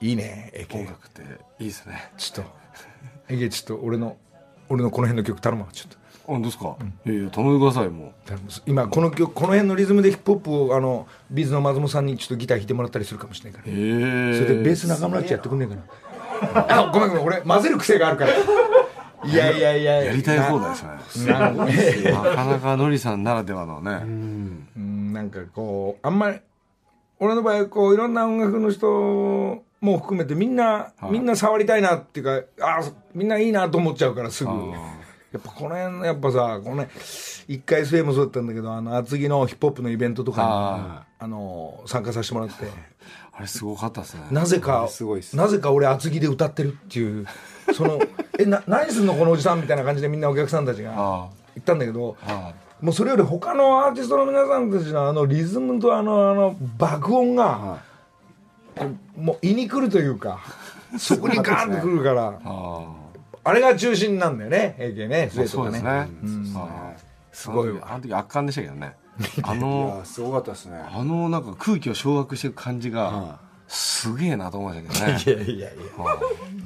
[0.00, 1.22] いいねえ音楽って。
[1.58, 2.10] いいですね。
[2.16, 2.50] ちょっと。
[3.28, 4.16] えげちょっと俺の
[4.68, 5.96] 俺のこの辺の曲頼むわちょっと。
[5.96, 6.00] あ
[6.32, 13.72] 本当ですか、いやいや頼んでくださいも頼む今この曲この辺のリズムでヒップホップをあのビーズの松本さんにちょっとギター弾いてもらったりするかもしれないから。
[13.72, 14.38] え。
[14.38, 16.84] それでベース中村っちやってくんねえかな。
[16.86, 18.32] あごめんごめん俺混ぜる癖があるから。
[19.22, 20.76] いやいやいややりたい放題で
[21.10, 21.32] すね。
[21.32, 24.00] なんかなかなかのりさんならではのね。
[24.02, 25.12] うん。
[25.12, 26.38] なんかこうあんまり
[27.18, 32.80] 俺の場合こういろんな音楽の人も含めてみんな、みんな触りたいなっていうかあ
[33.14, 34.50] みんないいなと思っちゃうからすぐ。
[34.50, 35.00] あ
[35.32, 36.88] やっぱこの辺やっぱさこのね
[37.46, 42.54] 一回末もそうだったんだけどあの厚木のヒップホップのイベントとかにああの参加させてもらって。
[43.32, 44.26] あれすごかったですね。
[44.30, 47.26] なぜかすごいっすなぜか俺厚木で歌ってるっていう
[47.72, 47.98] その
[48.38, 57.78] えな何すんのこのおじさんみたいな感じでみんなお客さんたちがあ言ったんだけどあもうそれより他のアーティストの皆さんたちのあのリズムとあのあの爆音が、
[59.16, 60.40] もう胃に来るというか
[60.98, 62.40] そこにガーンとくるから。
[62.44, 62.86] あ
[63.42, 66.08] あれが中心なんだよねとかねそうですね。
[67.32, 67.88] すごいわ。
[67.90, 68.94] あの時圧巻でしたけどね。
[69.42, 70.78] あいのやすごかったですね。
[70.78, 75.44] あのなんか空気を掌握していく感じがすげえなと思いましたけどね。
[75.46, 75.82] いやいやいや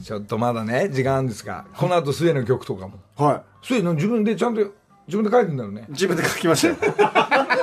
[0.02, 2.94] ちょっとまだね時間あるんですがこの後末の曲とかも。
[3.16, 4.60] は末の自分でちゃんと
[5.06, 5.82] 自分で書いてんだろうね。
[5.88, 6.94] い自分で書きましたよ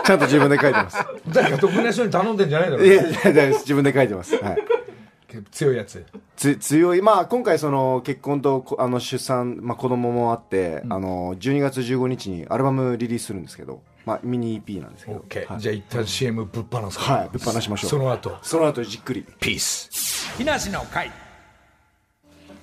[0.05, 0.97] ちゃんと自分で書いてます。
[1.29, 4.35] 誰か得意な人に頼んでんじゃないだろいうやいや大丈夫です自分で書いてます。
[4.37, 4.57] はい。
[5.51, 6.05] 強いやつ。
[6.35, 7.01] つ強い。
[7.01, 15.19] まあ今回その結婚とこあの出産、まあ、子供もあって、あの12月15日にアルバムリリースするんですけど、まあ、ミニ EP なんですけど。
[15.19, 15.59] OK、はい。
[15.59, 17.89] じゃあ一旦 CM ぶっ放すはいぶっ放しましょう。
[17.89, 18.37] その後。
[18.41, 19.25] その後じっくり。
[19.39, 21.11] ピース木梨の会。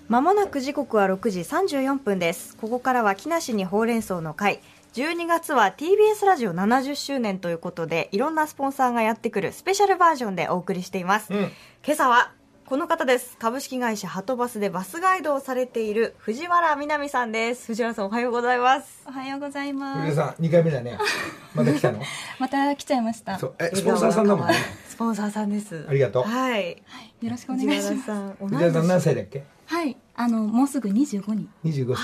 [0.09, 2.57] まもなく時刻は6時34分です。
[2.57, 4.61] ここからは木梨にほうれん草の会
[4.99, 11.37] 12月は TBS ラジオ70周年ということでいろんなスポンサーがやってくるスペシャルバージョンでお送りしています、ん。
[11.37, 11.51] 今
[11.91, 12.33] 朝は
[12.67, 13.37] この方です。
[13.39, 17.69] 株式会社はとバスでバスガイドをされている藤原みなみさんです。
[17.69, 19.05] 藤原さんおはようございます。
[19.07, 20.03] おはようございます。
[20.03, 20.99] 皆さん2回目だね。
[21.55, 22.03] また来たの？
[22.41, 23.35] また来ちゃいました。
[23.35, 23.55] よそう。
[23.61, 24.55] えスポンサーさんだもんね。
[24.89, 25.87] スポンサーさんです。
[25.89, 26.25] ありがとう。
[26.25, 26.83] はい。
[27.23, 28.37] ろしくお藤原願いします。
[28.41, 29.45] 藤原さん何年歳だっけ？
[29.67, 31.49] はい、あのもうすぐ25に。
[31.65, 31.95] 25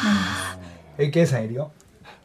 [0.96, 1.72] 歳 AK さんいるよ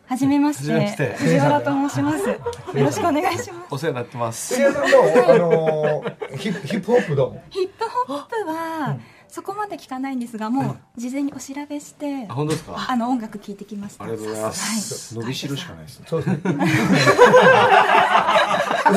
[0.09, 0.73] はじめまして。
[0.73, 2.27] はじめまして藤原と申します。
[2.29, 2.35] よ
[2.73, 3.67] ろしくお願いします。
[3.69, 12.87] お世話になってます藤原さんどうあのーヒップホップどうヒップホップはそこまで聞かないんですが、もう事前にお調べしてあ、本当ですか？
[12.89, 14.05] あの音楽聞いてきました。
[14.05, 15.23] ありがとうございますはい。
[15.23, 16.55] 伸びしろしかないですねそうですね藤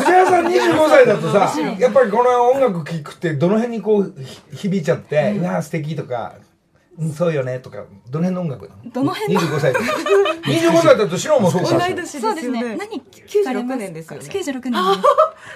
[0.07, 4.15] 原さん25歳だとさやっぱりこの音楽聴くってどの辺にこう
[4.51, 6.37] ひ響いちゃって、うわー素敵とか
[6.99, 8.91] うんそうよねとかどの辺の音楽なの？
[8.91, 12.63] どの辺の？25 歳だと25歳だとシロもそうか同い年ですよそうですね。
[12.63, 13.01] ね何？
[13.27, 14.29] 聞かれます96年ですよね。
[14.29, 14.53] 96年。
[14.53, 14.73] です。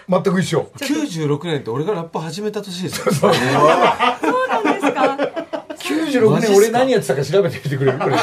[0.09, 0.71] 全く一緒。
[0.77, 3.13] 96年って俺がラップ始めた年ですよ。
[3.13, 5.19] そうなんですか。
[5.79, 7.99] 96年俺何やってたか調べてみてくれる？
[7.99, 8.17] これ。
[8.17, 8.21] ね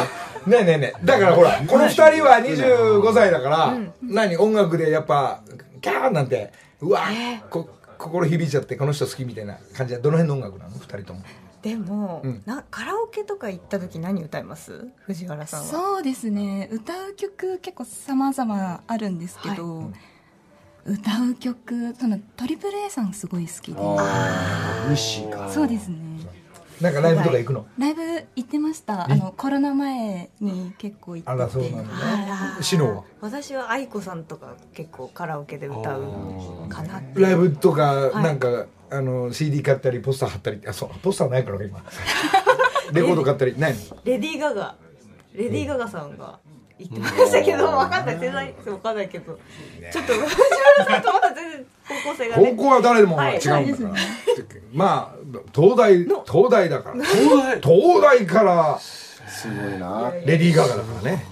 [0.47, 4.35] えねえねえだからほらこの二人は25歳だから、何？
[4.37, 5.41] 音楽でやっぱ
[5.81, 7.01] キャーなんてうわ、
[7.49, 10.71] こ心響いちゃってこの人好きみたいな感じはどの辺の音楽なの？
[10.79, 11.21] 二人とも
[11.63, 12.43] でも、ん。
[12.45, 14.89] なカラオケとか行った時何歌います？
[15.05, 15.65] 藤原さんは。
[15.65, 16.69] そうですね。
[16.71, 19.91] 歌う曲結構様々あるんですけど、
[20.85, 23.79] 歌う曲そのトリプル A さんすごい好きで。
[23.79, 23.95] あ
[24.85, 25.49] あウッシーか。
[25.49, 26.12] そうですね
[26.83, 27.65] なんかライブとか行くの？
[27.79, 28.01] ライブ
[28.35, 29.05] 行ってました。
[29.05, 31.31] あのコロナ前に結構行ってて。
[31.31, 31.93] あらそうなんだ
[32.61, 33.03] シノは？
[33.21, 36.03] 私は愛子さんとか結構カラオケで歌う
[36.67, 38.15] かなってライブとかい。
[38.17, 40.89] なんか、あの CD 買ったりポスター貼ったりあそう。
[41.01, 41.81] ポスターないから今。
[42.91, 43.57] レコード買ったり？
[43.57, 43.79] ないの？
[44.03, 44.75] レディー・ガガ。
[45.33, 46.39] レディー・ガガさんが
[46.77, 48.19] 言ってましたけど、わかんない。
[48.19, 49.39] 世代わかんないけど、
[49.91, 50.35] ちょっと藤
[50.77, 51.09] 原さんと
[52.05, 52.55] また全然方向性がね。
[52.57, 54.01] 高校は誰でも違うんだから、はい
[54.73, 57.05] まあ東大東大だから。
[57.05, 57.61] 東大。
[57.61, 60.11] 東大からすごいな。
[60.25, 61.25] レディー・ガガだから ね。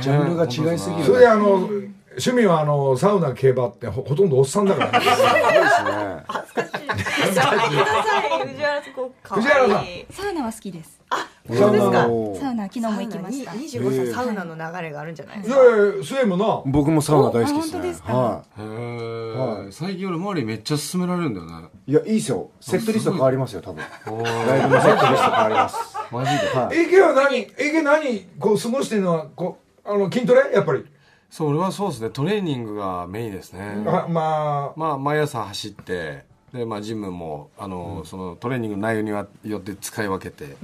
[0.00, 1.04] ジャンルが違いすぎる。
[1.04, 1.68] それであの
[2.16, 4.98] 趣味はあのサウナ競馬ってほほとんどおっさんだから。
[4.98, 6.24] ねすごいですね。
[6.26, 6.86] 恥ずかしい。
[6.86, 8.92] やめてください、藤原さん。
[8.94, 9.46] こう、かわいい。
[9.46, 9.86] 藤原さん。
[10.24, 11.00] サウナは好きです。
[11.46, 11.92] そうですか。
[12.40, 13.52] サウナ昨日も行きました。
[13.54, 15.58] 二十五歳サウナの流れがあるんじゃないですいか。
[15.58, 16.62] やいやスエもな。
[16.64, 17.56] 僕もサウナ大好きですね。
[17.56, 18.12] あ本当ですか？
[18.14, 19.72] はへー。
[19.72, 22.50] 最近俺周りめっちゃ勧められるんだよねいいやいいですよ。
[22.60, 23.84] セットリスト変わりますよ多分。
[24.08, 25.76] おライブのセットリスト変わります。
[26.10, 26.76] マジではい。
[26.88, 30.50] AK は何 AK 何こう過ごしてるのはこうあの筋トレ？
[30.54, 30.86] やっぱり、
[31.30, 32.10] そう俺はそうですね。
[32.10, 33.82] トレーニングがメインですね。
[33.86, 34.78] あまあ。
[34.78, 40.56] まあ毎朝走ってでまあジムもあの、そのトレーニングの内容にはよって使い分けて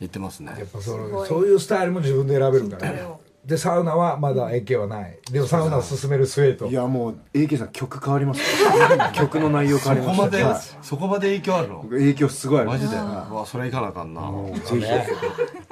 [0.00, 2.92] 行ってますね、やっぱそそういうスタイルも自分で選べるから。
[2.92, 3.02] ね
[3.42, 5.18] でサウナはまだ AK はない。
[5.32, 6.66] でもサウナを進めるスウェート。
[6.66, 8.42] いやもう AK さん曲変わります
[9.16, 11.84] 曲の内容変わりそこまで、ますはそこまで影響あるの？
[11.86, 12.84] い影響すごいあります。
[12.84, 13.00] マジで？
[13.00, 14.20] うわそれいかなあかんな。
[14.20, 14.86] ぜひ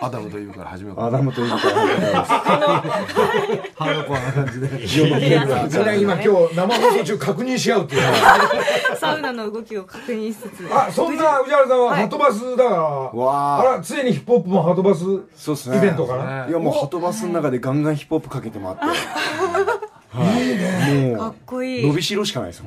[0.00, 2.30] アダムというから始めようかアダムとイブから始めます。
[2.30, 4.68] ハードコアな感じで。
[4.68, 5.34] みん
[5.84, 8.08] な今今日生放送中確認し合うっていうね
[8.96, 10.68] サウナの動きを確認しつつ。
[10.72, 15.00] あそんな宇治原さんはハトバスだから、わああら常にヒップホップもハトバス
[15.34, 15.78] そうっすね。
[15.78, 18.84] イベントかな、いやもうハトバスの中でガンガンヒップホップかけて回って。
[18.84, 18.92] は
[20.90, 21.10] い。
[21.10, 21.86] もかっこいうい。
[21.88, 22.62] 伸びしろしかないです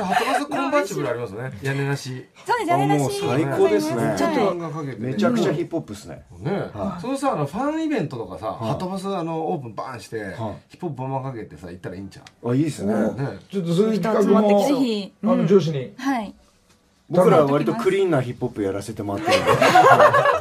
[0.00, 1.52] もんハトバスコンバーチブルありますね。
[1.62, 2.24] 屋根なし。
[2.46, 3.20] そうです屋根なし。
[3.20, 4.14] 最高ですね。
[4.16, 6.24] ちょっとがかけてめちゃくちゃヒップホップですね。
[6.40, 6.70] ね。
[7.00, 10.20] そのさあのファンイベントとかさ、ハトバスあのオープンバーンして、い。
[10.20, 10.24] ヒ
[10.76, 12.52] ップホップバンバンかけてさ行ったらいいんちゃう？
[12.52, 12.94] あいいですね。
[12.94, 13.38] ね。
[13.50, 15.12] ちょっとそういう企画もぜひ。
[15.22, 16.34] あの上司に、はい。
[17.10, 19.50] 僕らは割とクリーンなヒップホップやらせてもらってるんで。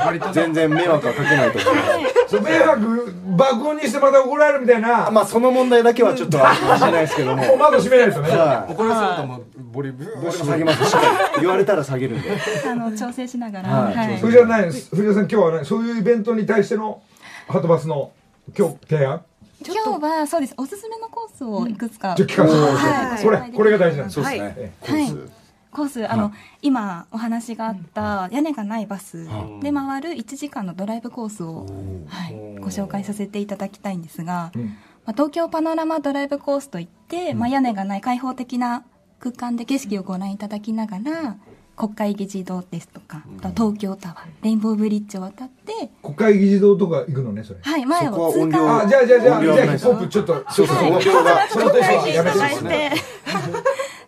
[0.05, 7.45] 割と全然迷惑はかけないと思います迷惑爆音にしてまた怒られるみたいな、まあその問題だけはちょっとあるかもしれないですけども。
[7.45, 10.99] もう窓閉めないですよね、は怒らせるともうボリブい僕も下げますしっか
[11.35, 12.29] り言われたら下げるんで。
[12.65, 13.69] あの調整しながら。
[13.69, 13.95] はい。
[13.95, 14.17] はい。
[14.19, 17.01] 藤原ないです藤原さん今日はねそういうイベントに対しての
[17.47, 18.11] ハトバスの
[18.57, 19.21] 今日提案？
[19.65, 20.53] 今日はそうです。
[20.57, 22.15] おすすめのコースをいくつか。
[22.15, 22.53] ちょっと聞かせ
[23.21, 24.15] てもらいこれこれが大事なんです。
[24.15, 24.43] そうですね。
[24.83, 25.07] はい。
[25.07, 25.42] コース
[25.73, 26.31] コースあの、
[26.61, 29.27] 今お話があった屋根がないバス
[29.61, 31.65] で回る1時間のドライブコースを、
[32.07, 34.59] はい、ご紹介させていただきたいんですが、ん。
[35.05, 38.85] まあ、東京パノラマドライブコースといって、まあ、屋根がない開放的な
[39.19, 41.37] 空間で景色をご覧いただきながら
[41.75, 47.59] 国会議事堂ですとか、あと東京タワーレインボーブリッジを渡って、国会議事堂とか行くのねそれ。
[47.61, 48.83] はい、前を通過。
[48.83, 52.91] あじゃあじゃあじゃあじゃあヒップホップちょっとそうそうそう音量がそのテンションはやめて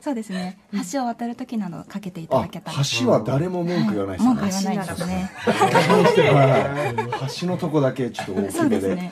[0.05, 0.59] そうですね。
[0.93, 2.77] 橋を渡る時などかけていたあだけたら。
[3.01, 5.31] 橋は誰も文句言わないです文句ね言わないですね。
[6.31, 6.93] は
[7.27, 7.31] い。
[7.41, 9.11] 橋のとこだけちょっと大そうきめで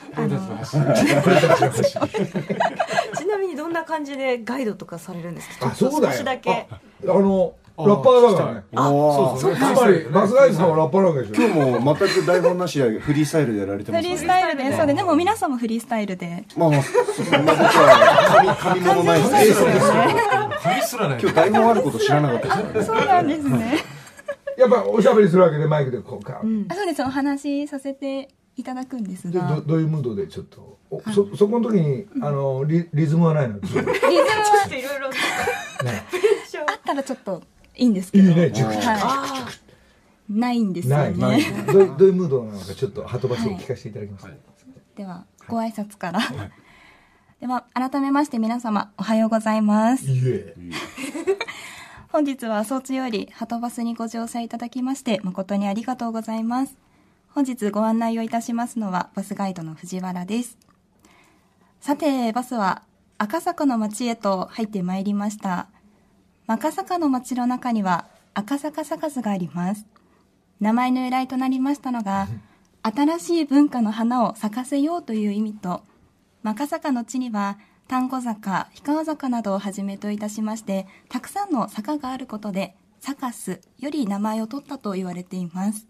[3.18, 5.66] ちなみにどんな感じでガイドとかされるんですか？
[5.66, 6.12] あそうだよ。
[6.12, 6.68] 少しだけ。
[6.70, 8.62] ああのラッパーだからね。
[8.76, 11.46] あつまりバスガイドさんはラッパーなわけでしょ。
[11.48, 14.02] 今日も全く台本なしでフリースタイルでやられてます。
[14.02, 16.44] ねフリースタイルでそうででも皆さんもフリースタイルで。
[16.56, 19.72] まあまあそんなことは紙紙物ないですね。
[20.62, 22.84] 紙すらない今日台本あること知らなかったですね。
[22.84, 23.78] そうなんですね。
[24.56, 27.02] やっぱおしゃべりするわけでマイクでこうか、あそうです。
[27.02, 33.58] お話しさせていただくんですでがどどういうムードでちょっとおそそこの時にあのリリズムはないの？
[33.58, 34.00] リズムはちょ
[34.66, 35.10] っといろいろ。
[35.10, 35.16] ね。
[36.66, 37.42] あったらちょっと
[37.76, 38.28] いいんですけど。
[38.28, 39.50] いいねチュクチュクは
[40.28, 40.32] い。
[40.32, 41.38] ないんですよないない。
[41.38, 44.26] ねどう どういうムードなのかちょっとハトバスを聞かせていただきます、
[44.96, 46.20] ではご挨拶から。
[47.40, 50.10] では改めまして皆様おはようございます。
[50.10, 50.56] いえ。
[52.10, 56.76] 本日は早朝よりハトバスにご乗車いただきまして誠にありがとうございます。
[57.28, 60.56] 本日ご案内をいたしますのはバスガイドの藤原です。
[61.80, 62.82] さてバスは
[63.18, 65.68] 赤坂の町へと入ってまいりました
[66.46, 69.86] 赤坂の町の中には赤坂サカスがあります
[70.60, 72.28] 名前の由来となりましたのが
[72.82, 75.82] 新しい文化の花を咲かせようという意味と
[76.42, 85.86] 赤坂の地には丹後坂、氷川坂などをはじめといたしまして、たくさんの坂があることで、サカスより名前を取ったと言われています。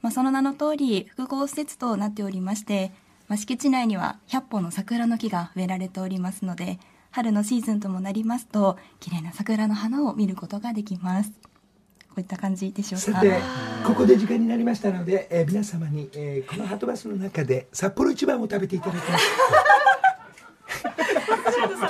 [0.00, 2.92] まあ、その名の通り、複合施設となっておりまして、
[3.28, 6.78] まあ、敷地内には100本の桜の木が植えられておりますので、
[7.12, 11.30] 春のシーズンともなりますと、綺麗な桜の花を見ることができます。
[11.30, 13.12] こういった感じでしょうか。
[13.12, 13.40] さて
[13.86, 19.24] ここで時間になりましたので、えー皆様に、えーこのハトバスの中で札幌一番を食べていただきます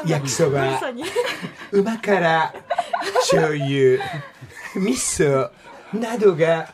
[0.07, 0.81] 焼きそば
[1.73, 2.53] うま辛
[3.21, 4.03] 醤油
[4.77, 5.51] 味噌
[5.93, 6.73] などが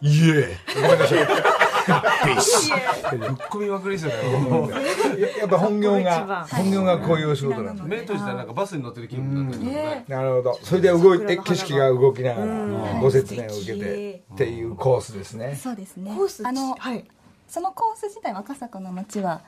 [0.00, 1.26] イエーごめんなさい
[1.86, 17.04] ぶっ込みまくりですよねやっぱ本業が本業がこういうお仕事なんですね目閉じたらなんかバスに乗ってる気分になったんですよねなるほどそれで動いて景色が動きながらご説明を受けてっていうコースですねそうですねコースあのはい
[17.48, 19.42] そのコース自体は赤坂の街は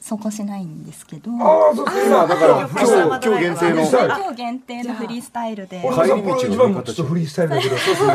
[0.00, 8.14] そこしないんですけどああそうそう今だから今日今日限定の今日限定のフリースタイルで帰り道一番もちょっとフリースタイルだけどそうですね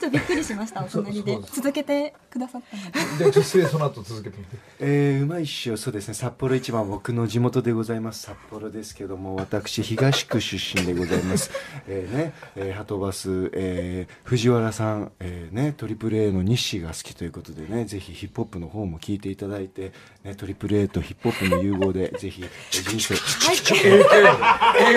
[0.00, 1.38] ちょっとびっくりしましたお隣で。
[1.52, 3.24] 続けてくださったので。
[3.30, 4.56] で実際その後続けてみて。
[4.80, 6.14] えー、うまいっしょそうですね。
[6.14, 8.22] 札幌一番僕の地元でございます。
[8.22, 11.50] 札幌ですけども私東区出身でございます。
[11.86, 24.04] えーね、えー、ハトバス、えー、藤原さん、えー、ねトリプル a の日誌が好きということでねぜひヒップホップの方も聞いていただいて、ね、トリプル a とヒップホップの融合で ぜひえー人生 AK,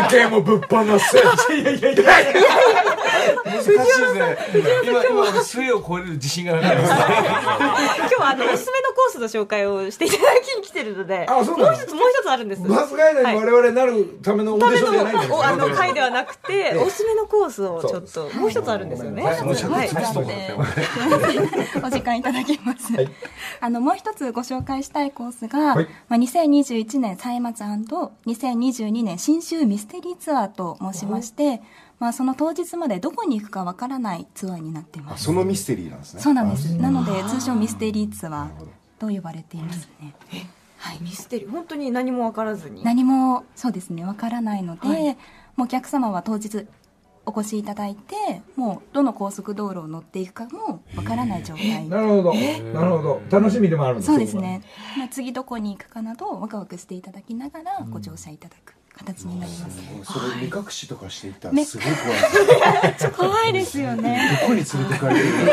[0.07, 3.06] AK もぶっ放せいやいやいや
[3.45, 4.38] 難しいですね
[4.86, 6.97] 今今俺末を超える自信がなかったです今
[8.10, 8.30] 日は。
[8.30, 19.65] あのおすすめのコースの紹介をしていただきに来てるのであそうなのもう一つもう一つあるんですバスガイドに我々なるためのオーディションじゃないんですあのよ会ではなくておすすめのコースをちょっともう一つあるんですよねはいお時
[22.01, 23.10] 間いただきます、はい
[23.60, 31.62] あのもう一つご紹介したいコースが、はいまあ、2021年歳末 &2022 年新州ミステリーツアーと申しまして、
[31.99, 35.23] まあ、その当日までどこに行くかわからないツアーになっています。
[35.23, 36.21] そのミステリーなんですね。
[36.21, 36.75] そうなんです。
[36.75, 38.49] なので通称ミステリーツアー
[38.99, 40.15] と呼ばれていますね。
[40.77, 40.99] はい。
[41.01, 42.83] ミステリー本当に何も分からずに。
[42.83, 45.17] 何もそうですねわからないので、
[45.55, 46.67] もうお客様は当日
[47.25, 51.89] お越しいただいてもうどの高速道路を乗っていくかもわからない状態。
[51.89, 52.33] なるほど。
[52.33, 53.21] なるほど。
[53.29, 54.62] 楽しみでもあるんですそうですね、
[54.97, 62.83] まあ、次どこに行くかなどワクワクしていただきながらご乗車いただく形になります、それ目隠しとかしていったらすごい怖い。
[62.83, 64.39] ですよ怖いですよね。
[64.41, 65.45] どこに連れてかれるの？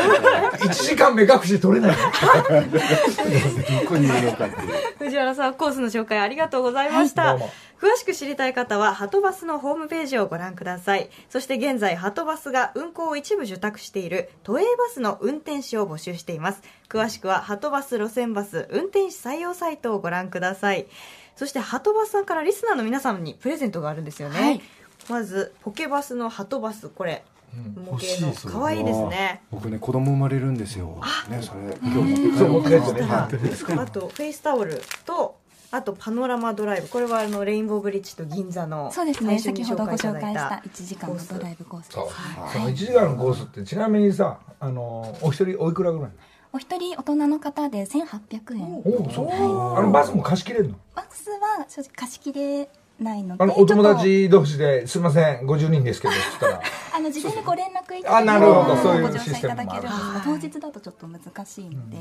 [0.51, 2.09] か1時間目隠し取れないど
[3.87, 4.73] こにいるのかっていう。
[4.97, 7.37] 藤原さんコースの紹介ありがとうございました、
[7.79, 11.09] 詳しく知りたい方はハトバスのホームページをご覧ください。
[11.29, 16.61] そして現在ハトバスが運行を一部受託している都営バスの運転手を募集しています。
[16.89, 20.85] 詳しくはハトバス路線バス運転手採用サイトをご覧ください
[21.35, 24.61] そしてはとバスさんからリスナーの皆さんにプレゼントがあるんですよね、はい。
[25.09, 27.23] まずポケバスのはとバスこれ。
[27.55, 29.41] 模型の可愛いですね。
[29.49, 30.99] 僕ね子供生まれるんですよ。
[31.29, 31.77] ねそれ。
[31.81, 33.27] 今日持って帰ってあ
[33.85, 35.37] とフェイスタオルと
[35.71, 36.89] あとパノラマドライブ。
[36.89, 39.39] これはあのレインボーブリッジと銀座のそうですね。
[39.39, 41.99] 先ほどご紹介したた1時間のドライブコースそ
[42.59, 46.11] の1時間のコースってちなみにさあのお一人おいくらぐらい？
[46.55, 48.63] お一人大人の方で1800円。
[48.85, 50.75] おおそうあのバスも貸し切れるの？
[50.95, 56.61] バスは正直貸し切れないのであのお友達同士ですいません50人ですけどっつったら。
[56.95, 58.75] あの事前にご連絡いただあなるほど。
[58.77, 59.55] けそういうご乗車いシステム
[60.23, 61.97] 当日だとちょっと難しいので、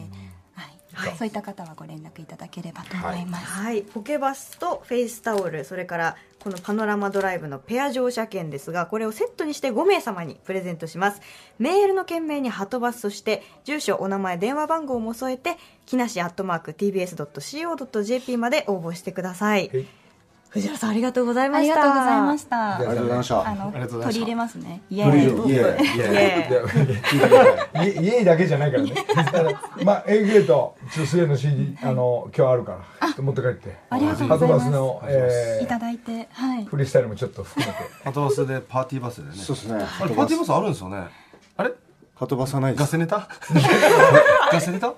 [0.54, 0.73] はい、
[1.18, 3.82] そういった方はご連絡いただければと思います、はい。
[3.82, 11.20] ポケバスとフェイスタオルそれからこのパノラマドライブのペア乗車券ですがこれをセットにして5名様にプレゼントします。
[11.58, 19.68] メールの件名にハトバスそして住所お名前電話番号も添えて木梨アットマーク TBS.CO.JP まで応募してください。
[19.68, 19.86] はい
[20.54, 21.74] 藤原さんありがとうございあました。
[21.74, 22.76] りがとうございました。
[22.76, 23.48] ありがとうございました。
[23.48, 24.82] あのりがとうございました取り入れますね。
[24.88, 26.54] イエーイイエーイイエーイ。
[26.54, 28.94] ださい家家だけじゃないからね
[29.84, 41.08] まあスウェーの CD あの今日あるから持って帰ってありがとうハトございますバスの、えいただいてはいー、フリースタイルもちょっと含めてハトバスでパーティーバスでねそうですねパーティーバスあるんですよね
[41.56, 41.72] あれ
[42.14, 43.28] はとバさないですガセネタ
[44.52, 44.94] ガセネタ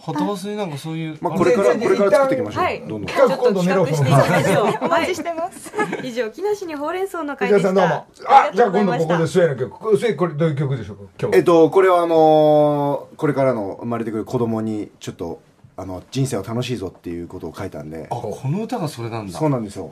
[0.00, 3.04] ハトバスになんかそういうまあこれからでこれから作っていきましょう、はいどんどん。
[3.06, 4.86] 企画今度練ろうしていきましょう。
[4.86, 8.06] お待ちしてます、 以上木梨にほうれん草の会藤で原さんどうも。
[8.14, 11.02] したあじゃあ今度ここでありがとうございまスウェーの曲スウェーこれどういう曲でしょうか？
[11.20, 11.36] 今日。
[11.36, 15.40] えっとこれはあのーこれからの生まれてくる子供にちょっと
[15.76, 18.06] あの人生は楽しいぞっていうことを書いたんで。
[18.10, 19.38] あこの歌がそれなんだ。
[19.38, 19.90] そうなんですよ。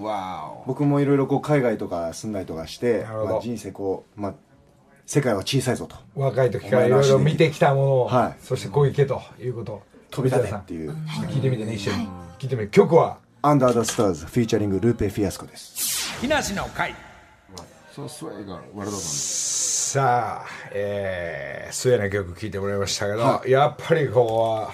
[0.67, 3.27] 僕もいろいろこう海外とか住んだりとかして、なるほど。
[3.35, 4.35] まあ、人生こう、まあ、
[5.07, 5.97] 世界は小さいぞと。
[6.15, 8.45] 若い時からいろいろ見てきたものを、はい。
[8.45, 9.73] そしてこういけということ。
[9.73, 10.55] を飛び立て。
[10.55, 10.93] っていう。
[11.29, 15.57] 聞いてみてね一緒に、聞いてみて曲は「アンダー・ザ・スターズ」フィーチャリングルーペ・フィアスコで。
[15.57, 16.95] す木梨の会
[18.31, 24.71] さあ、えー、スウェーの曲聴いてもらいましたけど、やっぱりここは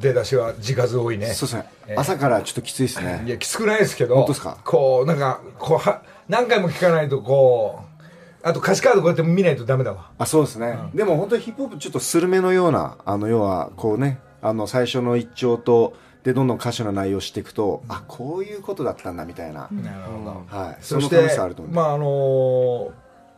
[0.00, 1.26] 出だしは字数多いね。
[1.34, 1.56] そうです
[1.88, 4.58] ね、朝からちょっときついですいねやきつくないですけど本当ですか？
[4.64, 7.80] こうなんかこうは何回も聴かないとこ
[8.44, 10.10] うあと歌詞カードこうやって見ないとダメだわ。
[10.16, 20.56] あそうですね、でも本当にヒップホップちょっとスルメのようなあの要はこうねあの最初の一丁とでどんどん歌詞の内容をしていくと、あこういうことだったんだみたいな、なるほど。
[20.56, 20.76] はい。
[20.80, 22.90] そしその楽てしさあると思う、まああのー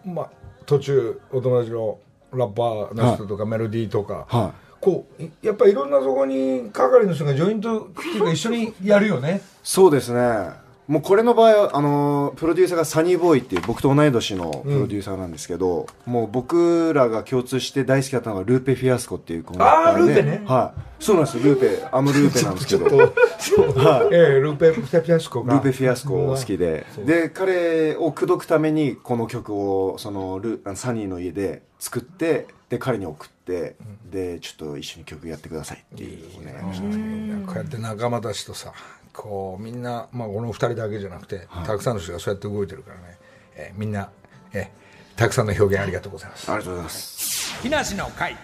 [0.06, 0.30] まあ
[0.66, 1.98] 途中お友達の
[2.32, 9.40] ラッパーの人とかメロディーとか、はこういやっぱいろんなそこに係の人がジョイントっていうか一緒にやるよね。
[9.62, 20.42] そうですねもうこれの場合はあのープロデューサーがサニーボーイっていう僕と同い年のプロデューサーなんですけど、もう僕らが共通して大好きだったのがルーペ・フィアスコっていうあールーペね。
[20.46, 20.80] はい。
[21.02, 22.88] そうなんですルーペアムルーペなんですけど。
[22.88, 25.54] ちょっとそう、ええルーペ・フィアスコが。
[25.54, 33.76] ルーペ・フィアスコ好きで、で、彼を口説くために、この曲を、その、ルあのサニーの家で作って、で、彼に送って、
[34.10, 36.98] で、ちょっと一緒に曲やってくださいっていうお願いをしたんです。
[36.98, 38.72] けどこうやって仲間たちとさ
[39.14, 43.18] こうみんな、まあ、この二人だけじゃなくて、たくさんの人がそうやって動いてるからね、
[43.56, 44.10] えーみんな、
[44.52, 44.84] えー
[45.16, 46.50] たくさんの表現ありがとうございます。
[46.50, 47.62] ありがとうございます。
[47.62, 48.36] 木梨の会。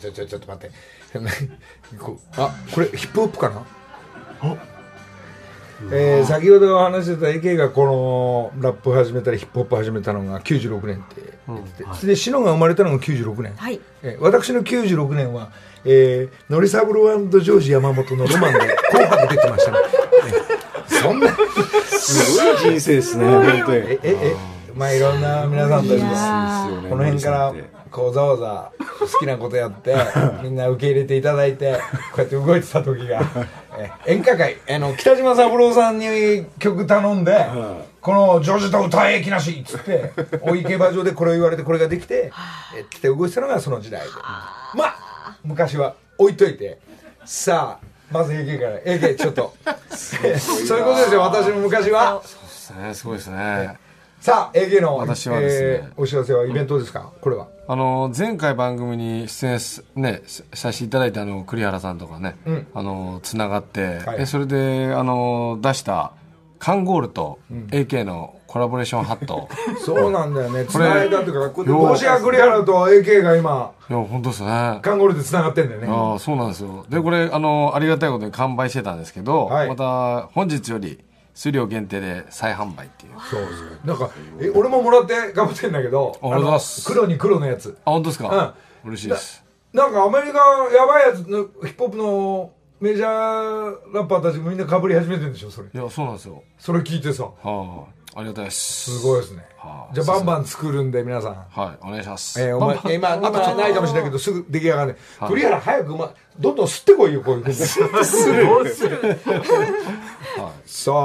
[0.00, 0.74] ちょちょちょっと待って。
[2.36, 3.64] あこれヒップホップかな？
[5.92, 11.22] えー先ほど話してた AK がこのラップ始めたりヒップホップ始めたのが96年って
[11.54, 13.80] 言ってて、でシノが生まれたのが96年、はい。
[14.02, 15.50] えー私の96年は、
[15.84, 18.58] えー、ノリサブロージョージ山本のロマンで
[18.90, 19.78] 紅白出てましたね、
[20.88, 21.28] え ーそんな
[21.88, 23.76] すごい人生ですね、本当に。
[23.78, 24.36] えええ
[24.74, 26.68] まあいろんな皆さんたちいやがー。
[26.68, 27.52] ですよねこの辺から
[27.90, 28.70] こうざわざ
[29.00, 29.96] 好きなことやって
[30.44, 31.72] みんな受け入れていただいて
[32.12, 33.20] こうやって動いてた時が。
[33.78, 37.36] え演歌界あの北島三郎さんに曲頼んで
[38.00, 42.32] この「ジョージと歌えきなし」っつって大井競馬場でこれを言われてこれができて
[42.76, 44.08] えって動いてたのがその時代で。
[44.74, 46.78] まあ昔は置いといて。
[47.24, 49.54] さあまず AK から AK ちょっと。
[49.94, 50.16] そ
[50.76, 51.20] ういうことですよ。
[51.20, 52.20] 私も昔は。
[52.22, 52.94] ですね。
[52.94, 53.76] すごいですね。
[54.20, 55.66] さあ AK の私はですね。
[55.66, 57.10] えーお知らせはイベントですか？
[57.20, 57.46] これは。
[57.68, 62.66] あの前回番組に出演す、ね、しさせていただいたあの栗原さんとかね、うん。
[62.74, 64.18] あのつながって、はい。
[64.18, 66.12] でそれであの出した
[66.60, 69.48] カンゴールと AK のコラボレーションハット、
[69.82, 70.60] そうなんだよね。
[70.60, 74.78] れ繋いだっていうか、よ帽子が栗原と AK が今、いや本当ですね。
[74.82, 75.88] カンゴルで繋がってんだよね。
[75.88, 76.84] ああそうなんですよ。
[76.88, 79.68] でこれあのありがたいことに完売してたんですけど、はい。
[79.68, 81.02] また本日より
[81.34, 83.12] 数量限定で再販売っていう。
[83.16, 86.86] あそうですなんか、え、俺ももらって頑張ってんだけど、ありがとうございます。
[86.86, 87.78] あの黒に黒のやつ。
[87.86, 88.54] 本当ですか、
[88.84, 89.42] 嬉しいです。
[89.72, 90.38] なんかアメリカ
[90.76, 92.50] やばいやつのヒップホップの
[92.80, 95.68] メジャーラッパーたちみんな被り始めてるんでしょ、それ。
[95.72, 96.42] いやそうなんですよ。
[96.58, 98.98] それ聞いてさ、はあありがたいです。
[98.98, 99.44] すごいですね。
[99.58, 99.88] は。
[99.90, 101.34] あじゃあバンバン作るんで皆さん。
[101.34, 102.40] はいお願いします。
[102.40, 104.98] えー、お前今、今あとないかもしれないけど、すぐ出来上がるね。
[105.28, 107.54] 栗原早く、ま、どんどん吸ってこいよ、こういうふうに。
[107.54, 107.84] そ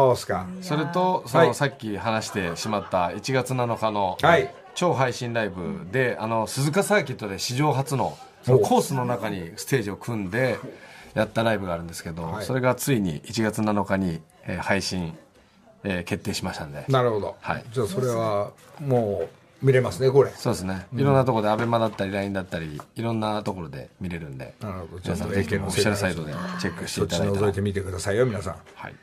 [0.09, 0.47] うっすか。
[0.61, 1.47] それとそはい。
[1.49, 4.53] のさっき話してしまった1月7日のはい。
[4.75, 10.59] 超配信ライブであの鈴鹿サーキットで史上初のそのコースの中にステージを組んで
[11.15, 15.17] やったライブがあるんですけど、はいそれがついに1月7日に、えー配信、
[15.83, 17.35] えー決定しましたんでなるほど。
[17.41, 19.27] はいじゃあそれは、も
[19.61, 20.31] う、見れますね、これ。
[20.31, 25.01] そうですね、いろんなところでアベマだったり LINE だったりいろんなところで見れるんでなるほど。
[25.03, 28.55] 皆さんぜひオフィシャルサイトでチェックしていただいたら覗いてみてくださいよ、皆さん。
[28.75, 28.95] はい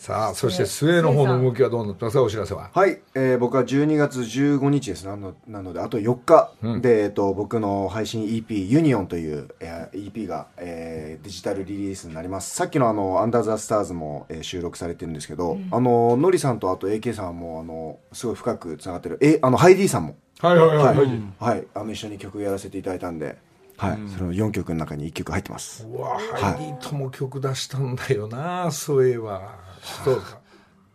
[0.00, 2.70] さあ、そして末の方の動きはどうなってますか、お知らせは。
[2.72, 5.04] はい、えー僕は12月15日です。
[5.04, 6.80] なのなのであと4日。
[6.80, 12.56] で、えっと、僕の配信 EP「ユニオンという、えー EP が、えーデジタルリリースになります。
[12.56, 19.18] さっきのあの「アンダーザスターズも、えー収録されてるんですけど、あののりさんとあと AK さんもあのすごい深くつながってる。
[19.20, 20.16] えあのハイディさんも。
[20.38, 20.78] はいはいはい。
[20.78, 21.20] はい、はい。
[21.40, 23.36] はい、あの一緒に曲やらせていただいたんで、
[23.76, 23.98] はい。
[24.16, 25.86] その4曲の中に1曲入ってます。
[25.86, 29.68] うわ、ハイディとも曲出したんだよな、そういえば。
[30.04, 30.38] そうですか。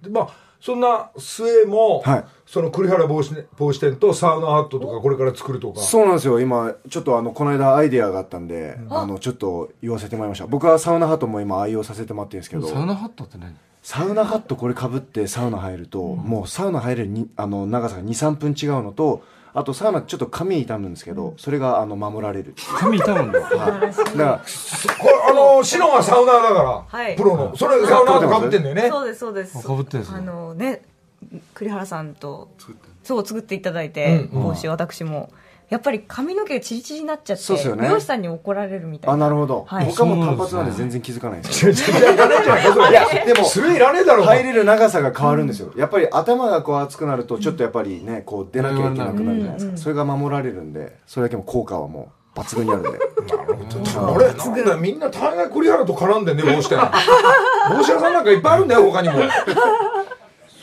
[0.02, 0.30] で、まあ、
[0.60, 2.26] そんな末も、はい。
[2.46, 5.80] その栗原帽子ね帽子店とサウナハットとかこれから作るとか。
[5.80, 6.40] そうなんですよ。
[6.40, 10.48] 今ちょっとあのこの間アイデアがあったんで、あのちょっと言わせてもらいました。
[10.48, 12.68] 僕はサウナハットも今愛用させてもらってるんですけど。
[12.68, 13.56] サウナハットって何？
[13.82, 19.24] サウナハットこれかぶってサウナ入ると、もうサウナ入れるにあの長さが23分違うのと
[19.58, 22.54] あとサウナちょっと髪傷むんですけど、それがあの守られる。
[22.78, 23.40] 髪痛むんだ。
[23.40, 23.82] はい。
[23.82, 24.42] だから
[25.00, 27.16] これ、あの、シノがサウナーだから、はい。
[27.16, 27.56] プロの。
[27.56, 28.90] それサウナーと被ってんだよね。
[28.90, 29.66] そうですそうです。
[29.66, 30.18] かぶってんですね。
[30.20, 30.82] あのね
[31.54, 32.50] 栗原さんと
[33.04, 35.32] そう作っていただいて、うん帽子私も
[35.70, 37.76] やっぱり髪の毛がチリチリになっちゃってね。
[37.82, 39.14] 美容師さんに怒られるみたいな。
[39.14, 39.86] あなるほど、はい。
[39.86, 41.72] 他も単発なんで全然気づかないんですよ。
[42.00, 53.00] いやいらねえじゃないかそれいやでもそれいらねえだろ、入れる長さが変わるんですよ、やっぱり頭がこう熱くなるとちょっとやっぱりねこう出なきゃいけなくなるじゃないですか、それが守られるんでそれだけも効果はもう抜群にあるんで。
[54.14, 56.78] 俺なんだみんな大概栗原と絡んでんね帽子店。
[56.78, 59.16] 帽子屋さんなんかいっぱいあるんだよ他にも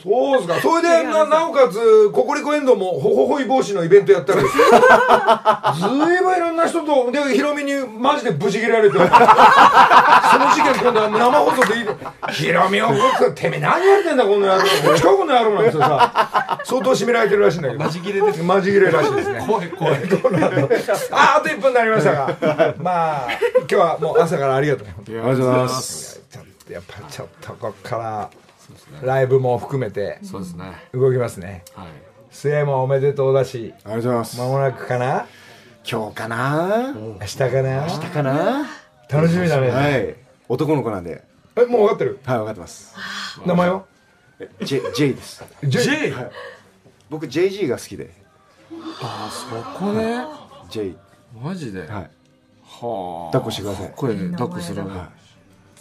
[0.03, 0.61] そうですか。
[0.61, 4.63] それで、な、なおかつ、ココリコエンドも、ほほほい防止のイベントやったらですよ。
[6.05, 11.85] ずいぶんいろんな人と、で、ヒロミにマジでブチ切れられて、その事件今度は生放送でいい。
[12.33, 14.63] ヒロミを僕、てめえ何やってんだ、この野郎。
[14.95, 16.59] 近くの野郎なんですよさ。
[16.65, 17.83] 相当締められてるらしいんだけど。
[17.83, 19.43] マジ切れですマジ切れらしいですね。
[19.47, 19.95] 怖い怖い
[21.11, 22.27] あ、あと1分になりましたが。
[22.77, 23.27] まあ、
[23.57, 24.95] 今日はもう朝からありがとうね。
[24.97, 28.29] ありがとうございますちょっとやっぱちょっとこっから
[29.01, 30.65] ライブも含めてそうですね。
[30.93, 31.63] 動きますね。
[31.75, 31.87] はい。
[32.31, 34.37] 末もおめでとうだしありがとうございます。
[34.41, 35.27] 間もなくかな？
[35.89, 36.93] 今日かな？
[36.93, 37.87] 明日かな？
[38.13, 38.67] かな？
[39.09, 40.15] 楽しみだね、はい。
[40.49, 41.23] 男の子なんで。
[41.55, 42.19] えもう分かってる？
[42.23, 42.95] はい分かってます。
[43.45, 43.85] 名前は
[44.61, 45.43] ？J, J です。
[45.63, 46.13] J
[47.09, 48.09] 僕 JG が好きで。
[49.01, 50.25] あそこね
[50.69, 50.95] J
[51.39, 51.81] マジで？
[51.81, 51.89] はい。
[51.89, 53.31] はあ。
[53.33, 53.89] 抱っこしてください。
[53.89, 54.89] 抱っこするね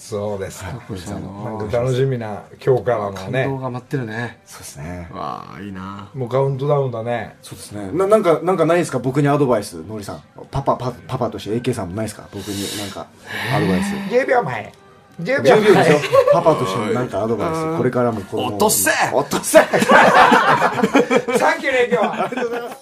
[0.02, 5.08] そうですかこれさなんか楽しみな今日からの感動ねが待ってるねそうですね。
[5.12, 6.10] わあいいな。
[6.12, 7.36] もうカウントダウンだね。
[7.40, 7.88] そうですね。
[7.92, 8.98] ななんかなんかないですか？
[8.98, 9.74] 僕にアドバイス。
[9.84, 10.22] のりさん。
[10.50, 12.28] パパパパパとして AK さんもないですか？
[12.32, 13.06] 僕になんか
[13.54, 13.94] アドバイス。
[14.12, 14.72] 10秒前。
[15.22, 15.98] 10秒10秒ですよ
[16.32, 17.76] 前パパとしてのなんかアドバイス。
[17.78, 18.90] これからも落とせ。
[19.12, 19.60] 落とせ。
[21.38, 22.28] サンキューね今日は。
[22.30, 22.81] AM954TBS